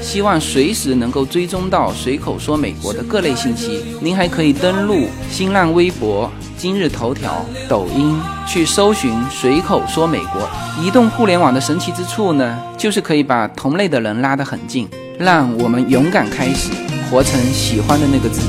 [0.00, 10.48] 希望随时能够追踪到随口说美国的各类信息，您还可以登录新浪微博、今日头条、抖音去搜寻“随口说美国”。
[10.82, 16.72] 移动互联网的神奇之处呢，就是可以把同类的人拉得很近，让我们勇敢开始，
[17.08, 18.48] 活成喜欢的那个自己。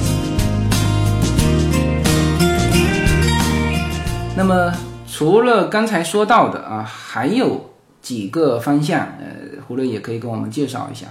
[4.36, 4.74] 那么，
[5.06, 7.70] 除了刚才说到的啊，还有
[8.02, 11.06] 几个方向，呃，胡乐也可以跟我们介绍一下。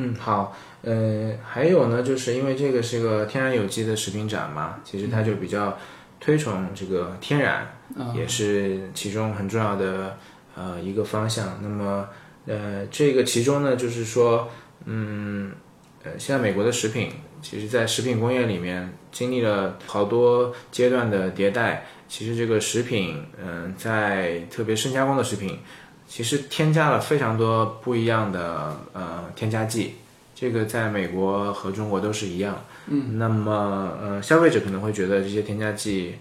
[0.00, 5.76] 嗯，好，呃，还有呢，就是因为这个是个天然有机的食品展嘛，其实它就比较
[6.20, 7.66] 推崇这个天然，
[8.14, 10.16] 也是其中很重要的
[10.54, 11.58] 呃一个方向。
[11.60, 12.08] 那么，
[12.46, 14.48] 呃，这个其中呢，就是说，
[14.84, 15.50] 嗯，
[16.04, 17.10] 呃，现在美国的食品，
[17.42, 21.84] 其实在食品工业里面经历了好多阶段的迭代。
[22.06, 25.58] 其实这个食品，嗯，在特别深加工的食品，
[26.08, 29.96] 其实添加了非常多不一样的呃添加剂。
[30.34, 32.56] 这个在美国和中国都是一样。
[32.86, 36.14] 嗯，那么呃，消费者可能会觉得这些添加剂，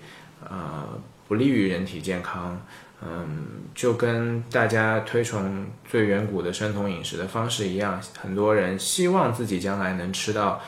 [0.44, 0.88] 呃，
[1.28, 2.60] 不利于人体健康。
[3.00, 3.46] 嗯，
[3.76, 10.60] 就跟大家推崇最远古的生酮饮食的方式一样，很多人希望自己将来能吃到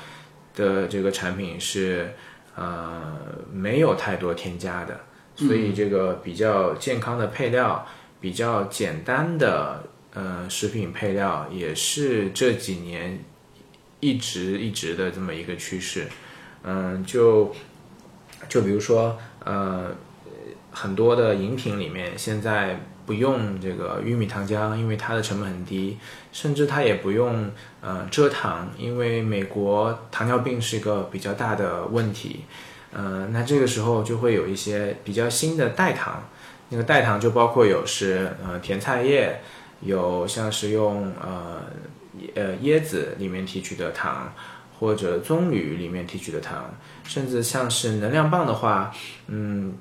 [0.55, 2.13] 的这个产品是
[2.55, 3.01] 呃
[3.51, 4.99] 没有太多添加的。
[5.35, 7.87] 所以这个比较健康的配料，
[8.21, 13.23] 比较简单的呃食品配料，也是这几年
[13.99, 16.07] 一直一直的这么一个趋势。
[16.63, 17.55] 嗯，就
[18.47, 19.91] 就比如说呃
[20.71, 25.97] 很多的饮品里面现在不用这个玉米糖浆，因为它的成本很低，
[26.31, 27.49] 甚至它也不用
[27.81, 32.41] 呃蔗糖，因为美国糖尿病是一个比较大的问题。
[32.91, 36.27] 呃，那这个时候就会有一些比较新的代糖，
[36.69, 39.39] 那个代糖就包括有是呃甜菜叶，
[39.81, 41.61] 有像是用呃
[42.35, 44.31] 呃椰子里面提取的糖，
[44.79, 48.91] 或者棕榈里面提取的糖，甚至像是能量棒的话，
[49.27, 49.73] 嗯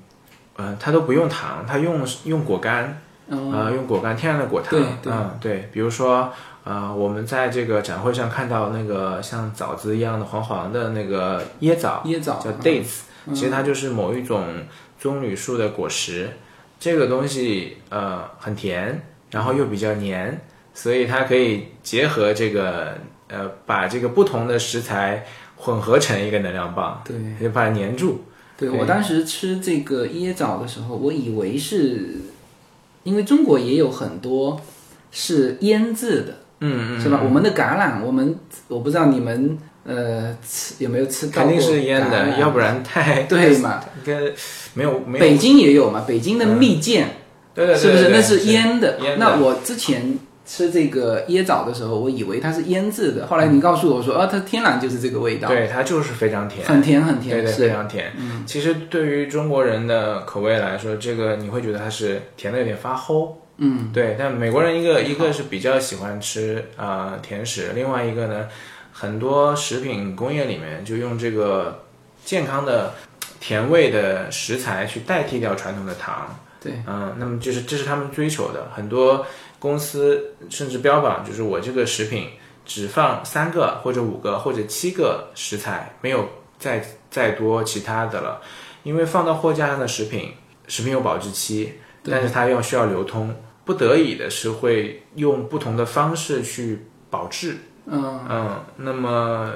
[0.55, 6.31] 呃它都不用糖，它用用果干，啊用果干天然的果糖，嗯对，比如说。
[6.65, 12.99] 啊，我们在这个展会上看到那个像枣子一样的黄黄的那个椰枣，椰枣叫 dates，
[13.33, 14.45] 其实它就是某一种
[14.99, 16.29] 棕榈树的果实。
[16.79, 20.39] 这个东西呃很甜，然后又比较黏，
[20.73, 25.25] 所以它可以结合这个呃把这个不同的食材
[25.57, 28.21] 混合成一个能量棒，对，就把它粘住。
[28.57, 32.17] 对我当时吃这个椰枣的时候，我以为是
[33.03, 34.59] 因为中国也有很多
[35.11, 36.35] 是腌制的。
[36.61, 37.21] 嗯嗯，是吧？
[37.23, 38.37] 我们的橄榄，我们
[38.67, 43.83] 我不知道你们呃吃有没有吃到肯定是腌的，要不然 太对嘛？
[44.05, 44.19] 应该
[44.73, 45.19] 没有没有。
[45.19, 46.03] 北京也有嘛？
[46.07, 47.05] 北京的蜜饯，
[47.53, 48.09] 对对，是不是？
[48.09, 48.99] 那是腌的。
[49.17, 55.47] 那我之前吃这个椰枣的时候，我以为它是腌制的，后来你告诉我说，啊，它天然就是这个味道。
[55.47, 58.11] 对，它就是非常甜，很甜很甜，对对，非常甜。
[58.17, 63.33] 嗯，其实对于中国人的口味来说，这个你会觉得它是甜的有点发齁。
[63.61, 68.47] 嗯，对，但美国人一个一个是比较喜欢吃啊甜食，另外一个呢，
[68.99, 71.85] 很多食品工业里面就用这个
[72.25, 72.93] 健康的
[73.39, 76.37] 甜味的食材去代替掉传统的糖。
[76.59, 79.25] 对，嗯，那么就是这是他们追求的，很多
[79.57, 82.27] 公司甚至标榜就是我这个食品
[82.65, 88.41] 只放三个或者五个或者七个食材，没有再再多其他的了，
[88.83, 90.33] 因为放到货架上的食品，
[90.67, 93.33] 食品有保质期，但是它要需要流通。
[93.63, 97.55] 不得已的是会用不同的方式去保质，
[97.89, 99.51] 嗯嗯，那么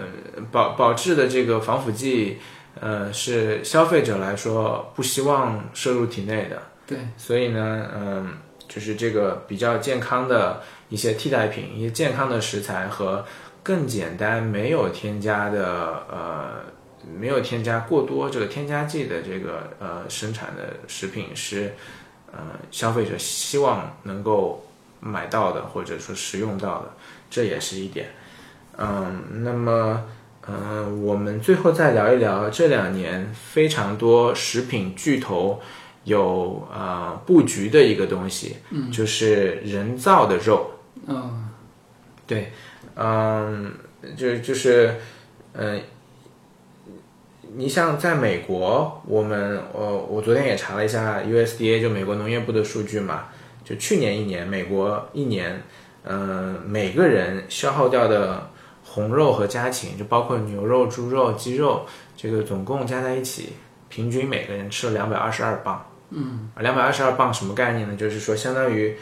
[0.51, 2.39] 保保质的这个防腐剂，
[2.79, 8.34] 呃，是消费者来说不希望摄入体内的，对，所以呢，嗯，
[8.67, 13.23] 就是这个比较健康的一些替代品，一些健康的食材和
[13.61, 16.73] 更简单、没有添加的呃。
[17.19, 21.73] 没有添加过多这个添加剂的这个呃生产的食品是，
[22.31, 22.39] 呃
[22.71, 24.65] 消费者希望能够
[25.01, 26.93] 买到的或者说食用到的，
[27.29, 28.07] 这也是一点。
[28.78, 30.03] 嗯，那么
[30.47, 35.59] 嗯，我们最后再聊一聊这两年非常多食品巨头
[36.03, 40.71] 有啊布局的一个东西，嗯，就是人造的肉。
[41.07, 41.49] 嗯，
[42.28, 42.51] 对，
[42.95, 43.71] 嗯，
[44.15, 44.95] 就就是
[45.53, 45.82] 嗯。
[47.55, 53.26] 你像在美国，我们呃，我昨天也查了一下 USDA，就美国农业部的数据嘛，
[53.63, 55.61] 就去年一年，美国一年，
[56.03, 58.49] 嗯，每个人消耗掉的
[58.93, 61.83] 红肉和家禽，就包括牛肉、猪肉、鸡肉，
[62.15, 63.53] 这个总共加在一起，
[63.89, 65.83] 平均每个人吃了两百二十二磅。
[66.11, 67.95] 嗯，两百二十二磅什么概念呢？
[67.95, 68.95] 就是说，相当于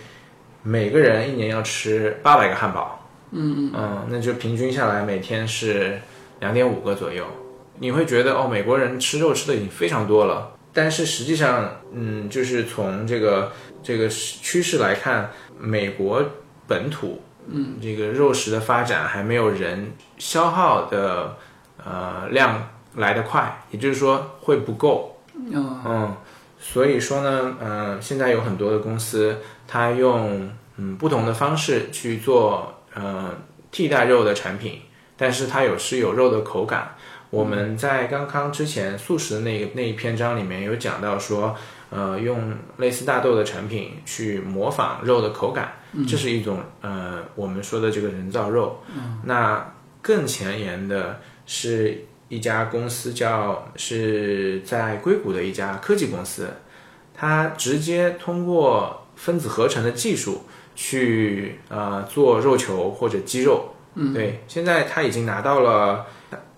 [0.63, 3.05] 每个人一年要吃八百个汉堡。
[3.31, 5.99] 嗯嗯嗯，那就平均下来每天是
[6.39, 7.25] 两点五个左右。
[7.77, 13.51] 你会觉得哦，美国人吃肉吃的已经非常多了，但是实际上，嗯，就是从这个
[13.83, 15.29] 这个趋势来看，
[15.59, 16.23] 美国
[16.65, 17.21] 本土，
[17.51, 21.35] 嗯，这个肉食的发展还没有人消耗的
[21.83, 25.17] 呃量来得快，也就是说会不够，
[25.51, 26.15] 嗯，
[26.59, 29.37] 所以说呢，嗯，现在有很多的公司，
[29.67, 33.31] 它用嗯不同的方式去做呃
[33.71, 34.81] 替代肉的产品，
[35.17, 36.95] 但是它有是有肉的口感。
[37.29, 41.55] 我们在刚刚之前素食的那个那一篇章里面有讲到说，
[41.89, 45.75] 呃，用类似大豆的产品去模仿肉的口感，
[46.07, 48.81] 这是一种呃我们说的这个人造肉。
[49.23, 56.49] 那更前沿的是一家公司叫是在硅谷的一家科技公司，
[57.13, 60.43] 它直接通过分子合成的技术
[60.75, 63.73] 去呃做肉球或者鸡肉。
[64.13, 66.05] 对，现在它已经拿到了。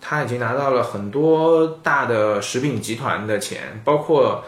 [0.06, 4.44] 他已经拿到了很多大的食品集团的钱，包括，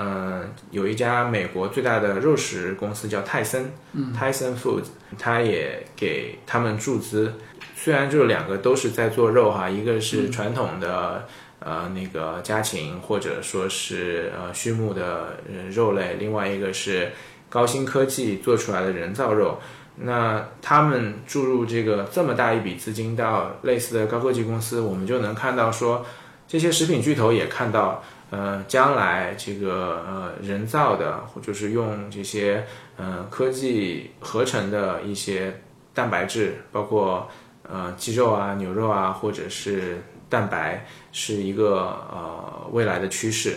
[0.00, 4.86] 嗯，有一家美国最大的肉食公司叫泰森，嗯，Tyson Foods，
[5.18, 7.34] 他也给他们注资。
[7.74, 11.26] 虽然就两个都是在做肉哈，一个是传统的
[11.58, 15.36] 呃那个家禽或者说是呃畜牧的
[15.72, 17.10] 肉类，另外一个是
[17.48, 19.58] 高新科技做出来的人造肉。
[19.96, 26.06] 那他们注入这个这么大一笔资金到类似的高科技公司，我们就能看到说，
[26.46, 32.64] 这些食品巨头也看到，呃，将来这个呃人造的，或者是用这些
[32.96, 35.60] 呃科技合成的一些
[35.94, 37.28] 蛋白质，包括
[37.68, 43.56] 呃鸡肉啊、牛肉啊，或者是蛋白，是一个呃未来的趋势。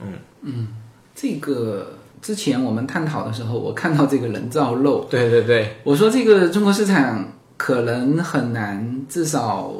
[0.00, 0.68] 嗯嗯，
[1.14, 1.94] 这个。
[2.20, 7.24] 之前我们探讨的时候，我看到这个人造肉，对对对，我说这个中国市场
[7.56, 9.72] 可能很难，至少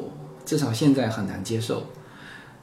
[0.45, 1.85] 至少现在很难接受，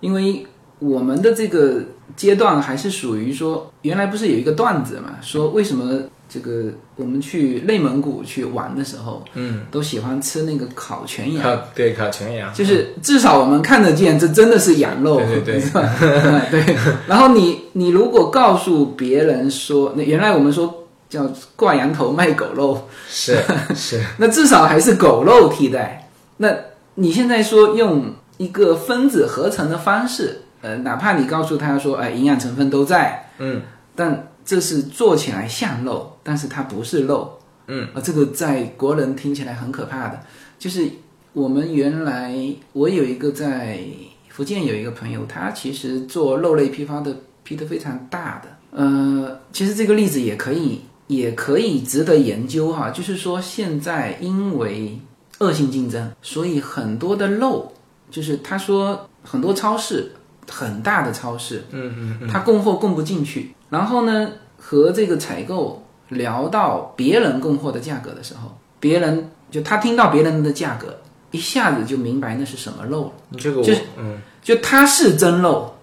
[0.01, 0.47] 因为
[0.79, 1.81] 我们的这个
[2.17, 6.03] 阶段还是属于说，原来不是有一个段子嘛，说为什么？
[6.29, 6.65] 这个
[6.97, 15.61] 我们去内蒙古去玩的时候，嗯，都喜欢吃那个烤全羊，对，烤全羊，就是至少我们看得见，这真的是羊肉，对对
[16.51, 16.77] 对，对。
[17.07, 23.39] 然后你你如果告诉别人说，那原来我们说叫挂羊头卖狗肉，是
[23.77, 26.11] 是， 那至少还是狗肉替代。
[26.39, 26.53] 那
[26.97, 33.63] 你现在说用一个分子合成的方式，呃，哪怕你告诉他说，哎，营养成分都在，嗯，
[33.95, 34.29] 但。
[34.49, 37.37] 这是做起来像肉，但是它不是肉，
[37.67, 40.21] 嗯，啊，这个在国人听起来很可怕的。
[40.57, 40.89] 就是
[41.33, 42.33] 我们原来
[42.73, 43.81] 我有一个在
[44.29, 47.13] 福建有一个朋友，他其实做肉类批发的
[47.43, 48.49] 批的非常大的。
[48.71, 52.91] 呃，其实这个例子也可以也可以值得研究哈。
[52.91, 54.97] 就是说现在因为
[55.41, 57.73] 恶性竞争，所以很多的肉，
[58.13, 60.13] 就是他说很多超市
[60.51, 63.55] 很大的超市，嗯嗯嗯，他供货供不进去。
[63.69, 70.99] 然后呢，和这个采购聊到别人供货的价格的时候，别人就他听到别人的价格，
[71.31, 73.39] 一下子就明白那是什么肉了。
[73.39, 75.75] 这个就嗯，就它是真肉，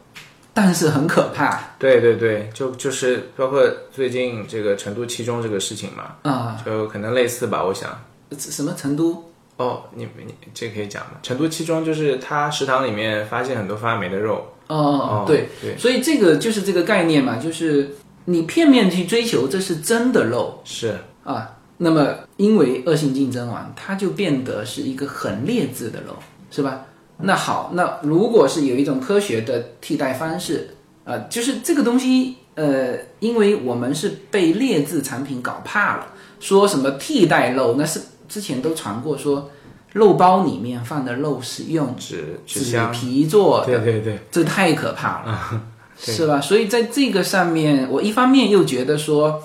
[0.54, 1.60] 但是很可怕。
[1.78, 3.62] 对对对，就就是包括
[3.92, 7.90] 最近这个成都七中这个事情嘛，啊，就可能类似吧，我想。
[8.38, 9.32] 什么成都？
[9.58, 11.12] 哦，你你这可以讲吗？
[11.22, 14.48] 成都七中就是他食堂里面发现很多发霉的肉。
[14.68, 17.96] 哦哦，对对，所以这个就是这个概念嘛，就是
[18.26, 20.62] 你片面去追求这是真的肉。
[20.64, 20.98] 是。
[21.24, 26.14] 啊，那么因为恶性竞争完，它就变得是一个很劣质的肉，
[26.52, 26.86] 是吧？
[27.18, 36.08] 那好，那如果是有一种科学的替代方式啊，就是这个东西呃，因为我们是被劣质产品搞怕了，
[36.40, 39.50] 说什么替代肉，那是之前都传过说
[39.94, 45.62] 肉包里面放的肉是用纸纸皮做的，对对对，这太可怕了，
[46.04, 46.42] 对是吧？
[46.42, 49.42] 所以在这个上面，我一方面又觉得说，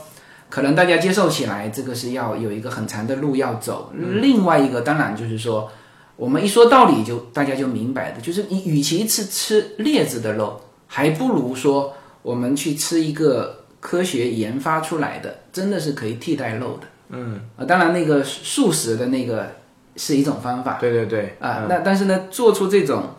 [0.48, 3.92] 可能大家接受起来，这个是要有一个很长的路要走。
[3.94, 5.70] 另外一个，当然就是说，
[6.16, 11.92] 我们一说道理就大家就明白的，就是你与其是吃劣质的肉，还不如说
[12.22, 16.86] 我们去吃一个科学研发出来的，真的是可以替代肉的。
[17.10, 19.50] 嗯，啊，当然那个素食的那个
[19.98, 20.78] 是一种方法。
[20.80, 23.10] 对对对，啊，那但是呢，做出这种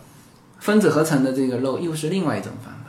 [0.58, 2.80] 分子合成的这个肉又是另外一种方法。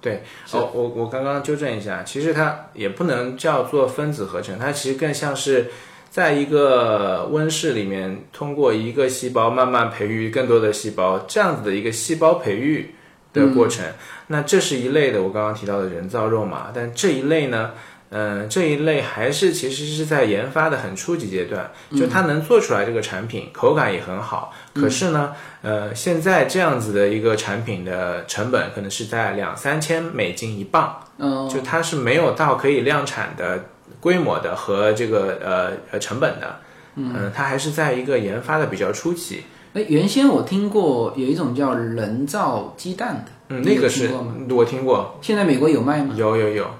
[0.00, 0.22] 对，
[0.52, 5.66] 哦，我我刚刚纠正一下，其实它也不能叫做分子合成，它其实更像是
[6.08, 12.94] 在一个温室里面，通过一个细胞慢慢培育更多的细胞，这样子的一个细胞培育
[13.32, 13.84] 的过程。
[14.28, 17.72] 那这是一类的，我刚刚提到的人造肉嘛，但这一类呢？
[18.10, 24.52] 嗯，这一类还是其实是在研发的很初级阶段，就它能做出来这个产品，口感也很好。
[24.74, 25.32] 可是呢，
[25.62, 33.64] 呃，现在这样子的一个产品的成本可能是在两三千美金一磅，嗯，就它是没有到可以量产的
[34.00, 36.56] 规模的和这个呃呃成本的，
[36.94, 39.42] 嗯，它还是在一个研发的比较初级。
[39.74, 44.48] 哎，原先我听过有一种叫人造鸡蛋的，嗯，那个是听？
[44.56, 46.14] 我听过，现在美国有卖吗？
[46.16, 46.70] 有有有，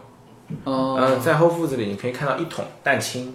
[0.64, 3.34] 哦、嗯，在 Whole Foods 里你可以看到一桶蛋清。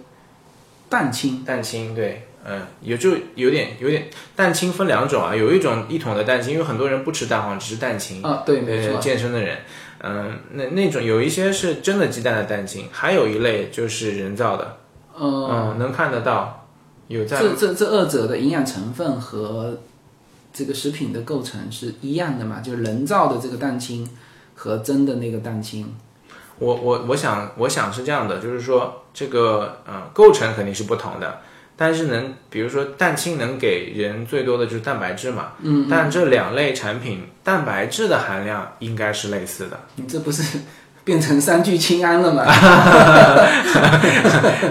[0.88, 8.22] 蛋清，蛋清对，嗯，也就有点有点蛋清分两种啊，有一种一桶的蛋清，因为很多人不吃蛋黄，只吃蛋清。
[8.22, 9.56] 啊，对，没呃，错，健身的人，
[10.00, 14.76] 嗯，那那种有一些是真的鸡蛋的蛋清，还有一类就是人造的，
[15.14, 16.66] 呃，嗯，能看得到，
[17.08, 19.78] 有在这这这二者的营养成分和
[20.52, 22.60] 这个食品的构成是一样的嘛？
[22.60, 24.06] 就人造的这个蛋清
[24.54, 25.94] 和真的那个蛋清，
[26.62, 31.40] 我我我想我想是这样的，就是说这个呃构成肯定是不同的，
[31.76, 39.80] 但是能比如说蛋清能给人最多的就是蛋白质嘛，嗯，但这两类产品蛋白质的含量应该是类似的。
[39.96, 40.60] 你这不是
[41.02, 42.44] 变成三聚氰胺了吗？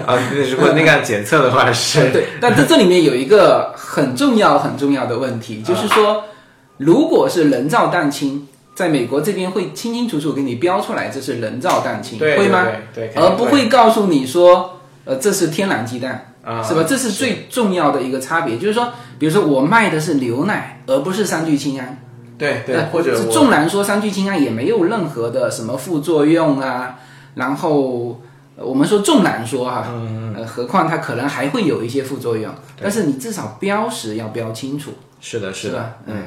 [0.06, 0.16] 啊，
[0.50, 6.24] 如果那个检测的话是，对，但这这里面有一个很重要很重要的问题，就是说，
[6.78, 12.64] 如果是人造蛋清，在美国这边会清清楚楚给你标出来这是人造蛋清，对会吗？
[12.94, 16.84] 对对，对而不会告诉你说，呃，这是天然鸡蛋，啊，是吧？
[16.88, 21.98] 这是最重要的一个差别，就是说，比如说我卖的是牛奶，而不是三聚氰胺。
[22.38, 26.98] 对对那，或者我纵然说三聚氰胺也没有任何的什么副作用啊，
[27.34, 28.20] 然后
[28.56, 35.92] 呃我们说纵然说哈、嗯呃，何况它可能还会有一些副作用，但是你至少标识要标清楚，是的，是的？
[36.06, 36.24] 嗯，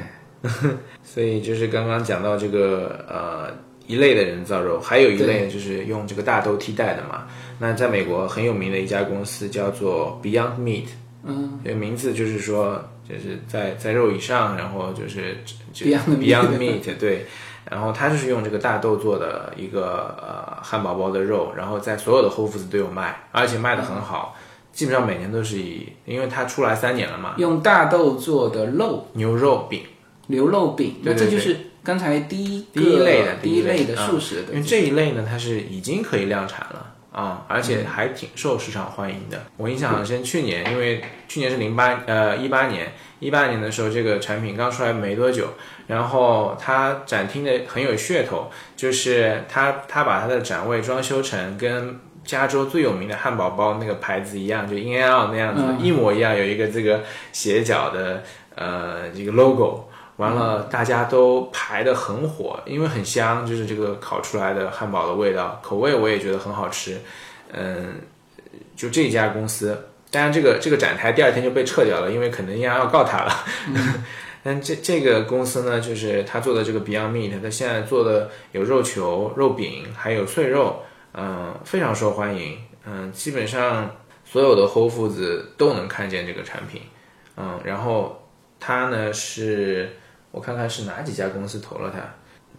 [1.02, 3.50] 所以就是刚刚讲到这个呃
[3.86, 7.26] 一类的人造肉，还有一类就是用这个大豆替代的嘛。
[7.58, 10.86] 那在美国很有名的一家公司叫做 Beyond Meat，
[11.24, 15.36] 嗯，这个名字就是说就是在在肉以上，然后就是
[15.74, 17.26] Beyond Meat 对。
[17.68, 24.36] 然后它就是用这个大豆做的一个呃汉堡包的肉，然后在所有的 Whole Foods 都有卖，而且卖的很好，
[24.72, 29.08] 基本上每年都是以，因为它出来三年了嘛，用大豆做的肉。
[29.14, 29.82] 牛肉饼。
[30.26, 39.44] 牛肉饼，那这就是刚才第一第一类的第一类的素食的，因为这一类呢，它是已经可以量产了啊，而且还挺受市场欢迎的。
[39.56, 45.54] 我印象很深，去年因为去年是零八呃一八年，一八年的时候这个产品刚出来没多久，
[45.86, 52.00] 然后它展厅的很有噱头，就是它它把它的展位装修成跟。
[52.26, 58.24] 加州最有名的汉堡包那个牌子一样，就 In and Out 那样子，一模一样，有一个这个斜角的
[58.56, 59.84] 呃这个 logo，
[60.16, 66.98] 完了，大家都排的很火，因为很香，就是这个烤出来的汉堡的味道，口味我也觉得很好吃。
[67.52, 68.00] 嗯，
[68.74, 73.44] 就这家公司，当然这个这个展台第二天就被撤掉了，因为肯德基要告他了。
[74.42, 82.56] 但这这个公司呢，就是他做的这个 Beyond Meat，他现在做的有肉球、肉饼，还有碎肉，嗯，非常受欢迎。
[82.86, 83.90] 嗯，基本上
[84.24, 86.80] 所有的 Whole Foods 都能看见这个产品。
[87.36, 88.26] 嗯，然后
[88.58, 89.90] 它呢是。
[90.36, 91.98] 我看看是哪几家公司投了它，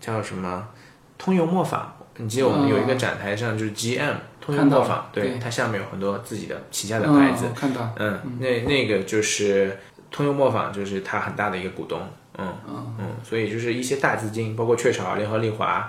[0.02, 0.68] 叫什么？
[1.16, 1.96] 通用磨坊。
[2.16, 5.38] 你记得我们有一个展台上就是 GM 通用磨坊，对对。
[5.38, 7.46] 它下面有很多自己的旗下的牌子。
[7.46, 7.54] 嗯，。
[7.54, 9.78] 看到，嗯，那那个就是
[10.10, 12.02] 通用磨坊，就是它很大的一个股东。
[12.40, 15.88] 嗯嗯，所以就是一些大资金，包括雀巢、联合利华，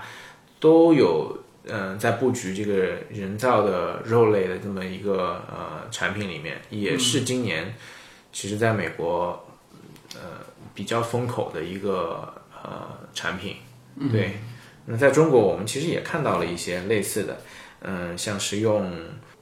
[0.61, 1.39] 都有
[1.71, 2.75] 嗯、在布局这个
[3.11, 7.75] 人造的肉类的这么一个呃产品里面，也是今年
[8.31, 9.48] 其实在美国呃
[10.79, 13.57] 比较风口的一个呃产品。
[14.13, 14.39] 对，
[14.87, 17.37] 那在中国，我们其实也看到了一些类似的，
[17.81, 18.89] 嗯，像是用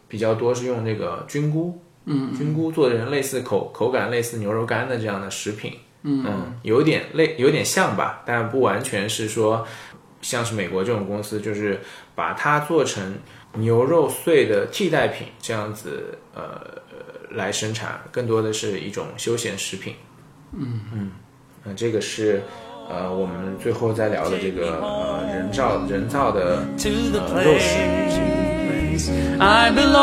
[0.08, 5.74] 比较多是用那个菌菇，嗯，菌菇做成类似口口感类似牛肉干的这样的食品，
[6.04, 9.66] 嗯，有点类有点像吧，但不完全是说
[10.22, 11.78] 像是美国这种公司，就是
[12.14, 13.18] 把它做成
[13.52, 16.80] 牛肉碎的替代品这样子，呃，
[17.32, 19.96] 来生产，更多的是一种休闲食品，
[20.54, 20.80] 嗯。
[20.94, 21.10] 嗯，
[21.66, 22.42] 那这个是。
[22.88, 27.80] 呃，我们最后再聊的这个呃人造人造的呃肉食。
[29.40, 29.96] I belong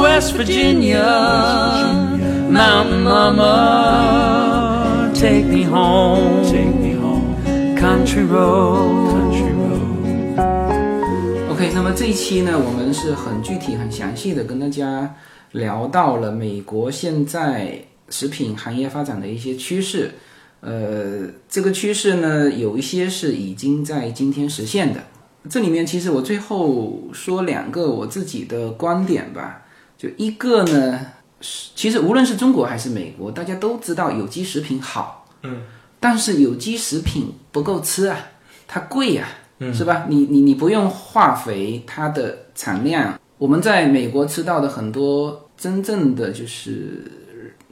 [0.00, 1.02] West Virginia,
[2.48, 3.42] Mountain Mama,
[5.14, 7.34] take me home, take me home,
[7.76, 10.38] country road, country road.
[11.50, 15.12] OK，那么这一期呢，我们是很具体、很详细的跟大家
[15.50, 17.76] 聊到了美国现在
[18.10, 20.12] 食品行业发展的一些趋势。
[20.60, 25.00] 呃，这个趋势呢，有一些是已经在今天实现的。
[25.48, 29.62] 这里面其实我最后说两个我自己的观点吧。
[29.96, 30.98] 就一个呢，
[31.40, 35.62] 其实无论是中国还是美国，大家都知道有机食品好，嗯，
[36.00, 38.16] 但是有机食品不够吃啊，
[38.66, 39.28] 它贵呀，
[39.60, 40.06] 嗯是吧？
[40.08, 47.04] 你你你不用化肥，它的产量，我们在美国吃到的很多真正的就是。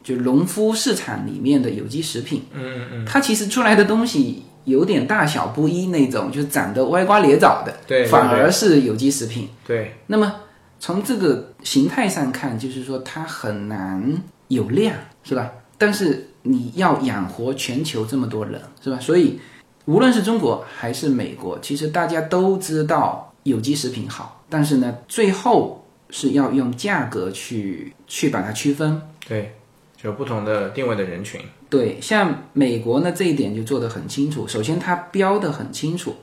[0.07, 9.49] 就农夫市场里面的有机食品，嗯嗯，它其实出来的东西有点大小不一那种，就长得歪瓜裂枣的，对，反而是有机食品。
[9.67, 10.33] 对，那么
[10.79, 14.95] 从这个形态上看，就是说它很难有量，
[15.25, 15.51] 是吧？
[15.77, 19.01] 但是你要养活全球这么多人，是吧？
[19.01, 19.41] 所以
[19.87, 29.03] 无论是中国还是美国，其实大家都知道有机食品好，但是呢，最后是要用价格去去把它区分。
[29.27, 29.53] 对。
[30.03, 34.47] 有不同的定位的人群，对，像美国呢这一点就做得很清楚。
[34.47, 36.15] 首先它标的很清楚，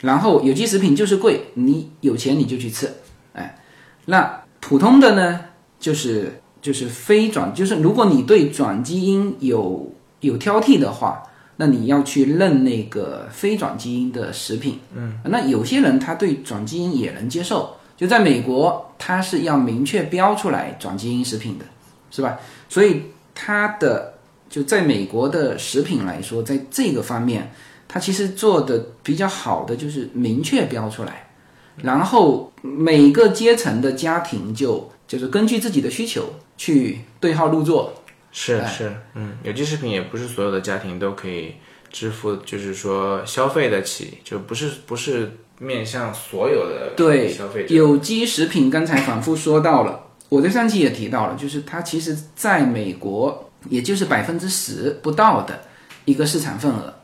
[0.00, 2.88] 然后有机食品就是贵，你有钱你就去吃，
[3.32, 3.58] 哎，
[4.04, 5.40] 那普通的呢
[5.80, 11.24] 就是就是非转，就是如果你对转基因有有挑剔的话，
[11.56, 21.64] 那你要去认那个非转基因的食品，嗯，那有些人他对转基因也能接受，就在美国他是要明确标出来转基因食品的，
[22.12, 22.38] 是吧？
[22.68, 23.02] 所以。
[23.34, 24.14] 它的
[24.48, 27.50] 就在美国的食品来说，在这个方面，
[27.88, 31.30] 它其实做的比较好的就是明确标出来，
[31.76, 37.94] 然后每个阶层的家庭就就是根据自己的需求去对号入座。
[38.30, 41.54] 是是，嗯，有机食品也不是所有的家庭都可以
[41.90, 47.74] 支付，就是说消费得起，就不是不是面向所有的对消费者。
[47.74, 50.08] 有机食品刚才反复说到了。
[50.32, 55.60] 我在上期也提到了，就是它其实在美国也就是百分之十不到的
[56.06, 56.94] 一个市场份额，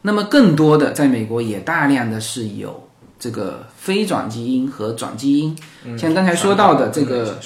[0.00, 5.54] 那么更多的在美国也大量的是有这个非转基因和转基因，
[5.98, 7.38] 像刚才说到的这个，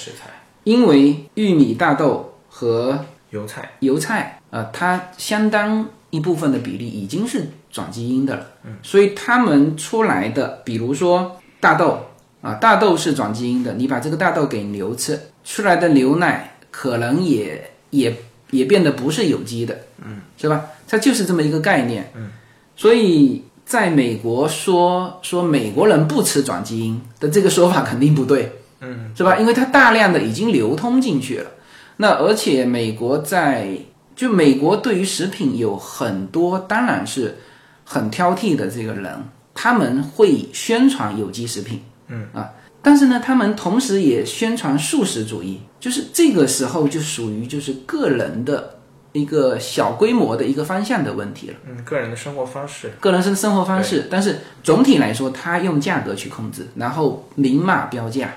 [0.63, 2.97] 因为玉米、大豆和
[3.31, 8.45] 油菜，油菜呃，它相当一部分的比例已经是转基因的了，
[8.81, 11.99] 所以他们出来的，比如说大豆。
[12.41, 18.15] 啊，大豆是转基因的，你把这个大豆给牛吃出来的牛奶，可能也也
[18.51, 20.65] 也变得不是有机的，嗯，是吧？
[20.87, 22.29] 它就是这么一个概念，嗯，
[22.75, 29.37] 所以在美国说说美国人不吃转基因的这个说法肯定不对，嗯，是吧？
[29.37, 31.49] 因为它大量的已经流通进去了，
[31.97, 33.69] 那而且美国在
[34.15, 37.39] 就美国对于食品有很多当然是
[37.83, 39.25] 很挑剔的这个人，
[39.55, 41.81] 他们会宣传有机食品。
[42.09, 42.51] 嗯啊，
[42.81, 48.79] 但是呢，他们同时也宣传素食主义，就是这个时候就属于就是个人的
[49.11, 51.55] 一个小规模的一个方向的问题了。
[51.67, 58.29] 嗯，个人的生活方式，个人生生活方式，但是总体来说，他用价格去控制，然后明码标价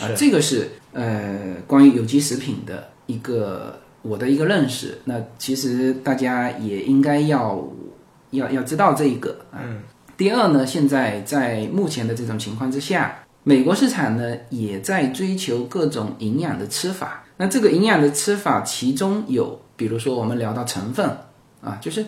[0.00, 4.98] 啊，这个是呃关于有机食品的一个我的一个认识。
[5.04, 7.62] 那其实大家也应该要
[8.30, 9.60] 要要知道这一个啊。
[9.64, 9.82] 嗯。
[10.16, 17.24] 第二呢，现在在目前的这种情况之下，美国市场呢也在追求各种营养的吃法。
[17.38, 21.10] 那这个营养的吃法，其中有，比如说我们聊到成分
[21.60, 22.04] 啊，就是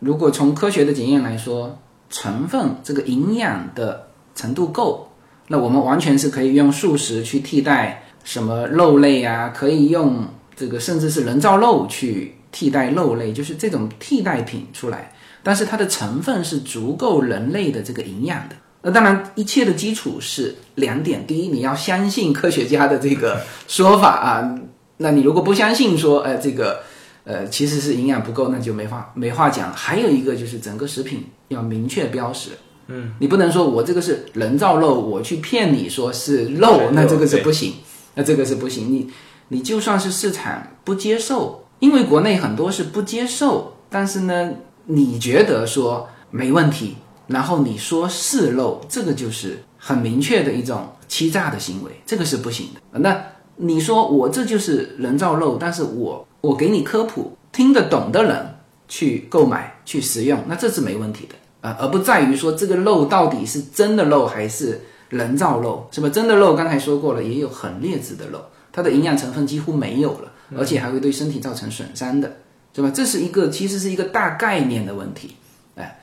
[0.00, 5.08] 如果从科学的检验来说，成分这个营养的程度够，
[5.46, 10.24] 那我们完全是可以用素食去替代什么肉类啊，可以用
[10.56, 15.12] 这个甚至是人造肉去替代肉类，就是这种替代品出来。
[15.42, 18.56] 但是它的成分是足够人类的这个营养的。
[18.82, 24.58] 那当然，一切的基础是两点：第一，你要相信科学家的这个说法啊。
[24.96, 26.80] 那你如果不相信说，呃，这个
[27.24, 29.70] 呃，其实是营养不够，那就没话没话讲。
[29.72, 32.50] 还有一个就是整个食品要明确标识，
[32.88, 37.74] 嗯，你不能说我这个是人造肉，我去骗你说是肉，那这个是不行，
[38.14, 38.90] 那这个是不行。
[38.90, 39.10] 你
[39.48, 44.52] 你就算是市场不接受，因为国内很多是不接受，但是呢，
[44.86, 52.98] 你觉得说没问题，然后你说是肉，这个就是很明确的一种欺诈的行为，这个是不行的。
[52.98, 53.22] 那
[53.56, 58.54] 你说我这就是人造肉，但是我我给你科普，听得懂的人
[58.88, 66.08] 去购买去食用，那这是没问题的啊、而不在于说这个肉到底是真的肉还是人造肉，是吧？
[66.08, 72.34] 真的肉刚才说过了，也有很劣质的肉，它的营养成分几乎没有了，而且还会对身体造成损伤的，
[72.74, 72.90] 是吧？
[72.94, 75.36] 这是一个其实是一个大概念的问题，
[75.74, 76.00] 哎，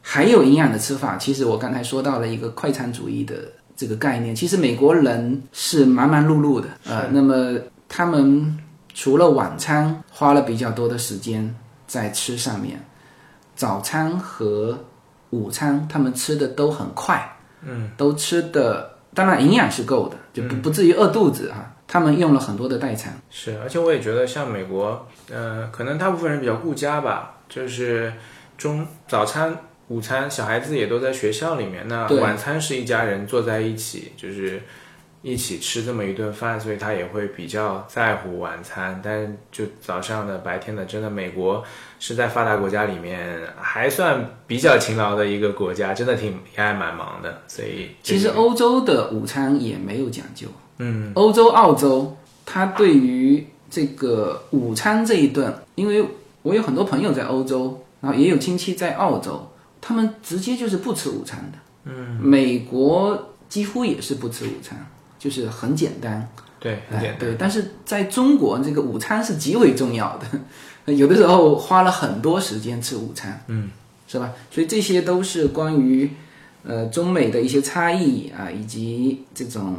[0.00, 3.34] 还有营养的吃法，其实我刚才说到了一个快餐主义的
[3.76, 7.58] 这个概念，其实美国人是忙忙碌碌的，呃，那么
[7.88, 8.56] 他们
[8.92, 11.54] 除了晚餐花了比较多的时间
[11.86, 12.80] 在吃上面，
[13.56, 14.78] 早餐和
[15.30, 28.12] 午餐他们吃的都很快，嗯，都吃的当然营养是够的，就不不至于饿肚子哈、他们用了很多的代餐，是，而且我也觉得像美国，呃，可能大部分人比较顾家吧，就是
[28.58, 34.60] 中早餐、午餐，小孩子也都在学校里面，那晚餐是一家人坐在一起，就是
[35.22, 39.00] 一起吃这么一顿饭，所以他也会比较在乎晚餐。
[39.00, 41.62] 但就早上的、白天的，真的美国
[42.00, 50.48] 是在发达国家里面还算比较勤劳的一个国家，真的挺也还蛮忙的，所以其实欧洲的午餐也没有讲究。
[50.78, 56.04] 嗯，欧洲、澳洲，它对于这个午餐这一顿，因为
[56.42, 59.50] 我有很多朋友在欧洲，然后也有亲戚在澳洲，
[59.80, 61.58] 他们直接就是不吃午餐的。
[61.84, 64.86] 嗯，美国几乎也是不吃午餐，
[65.18, 66.28] 就是很简单。
[66.58, 70.26] 对，很简对，但是在中国，这个午餐是极为重要的，
[70.94, 73.70] 有的时候花了很多时间吃午餐，嗯，
[74.08, 74.32] 是吧？
[74.50, 76.10] 所以这些都是关于
[76.62, 79.76] 呃中美的一些差异啊，以及这种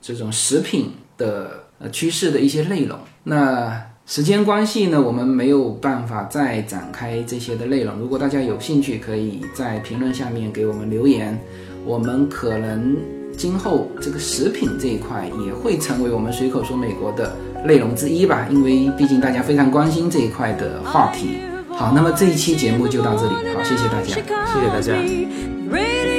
[0.00, 2.98] 这种食品的呃趋势的一些内容。
[3.24, 7.98] 那时间关系呢，我们没有办法再展开这些的内容。
[7.98, 11.38] 如果大家有兴趣，可以在评论下面给我们留言，
[11.84, 12.96] 我们可能
[13.36, 17.36] 今后这个食品这一块也会成为我们随口说美国的
[17.66, 21.40] 内容之一吧，因为毕竟大家非常关心这一块的话题。
[21.68, 24.14] 好，那么这一期节目就到这里，好，谢谢大家。
[24.46, 26.17] 谢谢大家。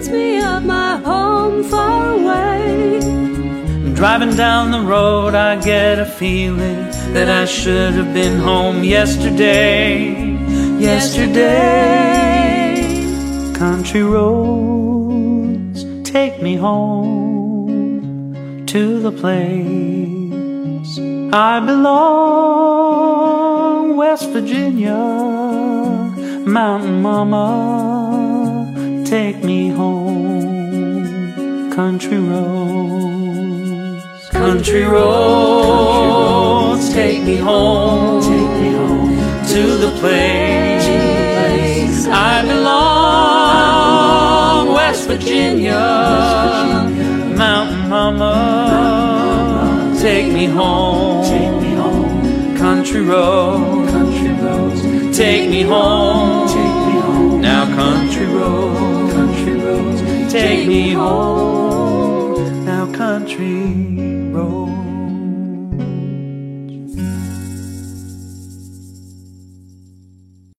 [0.00, 3.00] Reminds me of my home far away.
[3.92, 10.14] Driving down the road, I get a feeling that I should have been home yesterday.
[10.78, 11.52] Yesterday,
[13.54, 18.00] country roads take me home
[18.68, 20.98] to the place
[21.30, 23.18] I belong,
[23.98, 24.96] West Virginia,
[26.46, 28.29] Mountain Mama,
[29.10, 34.04] take me home, country roads.
[34.30, 39.16] Country roads, take me home, take me home.
[39.48, 40.86] To the place
[42.06, 42.74] I belong,
[44.74, 45.80] West Virginia,
[47.36, 54.82] Mountain Mama, take me home, take me home, country roads, country roads,
[55.18, 56.46] take me home,
[57.74, 63.64] country roads, country roads, take me home, now country
[64.32, 64.89] roads.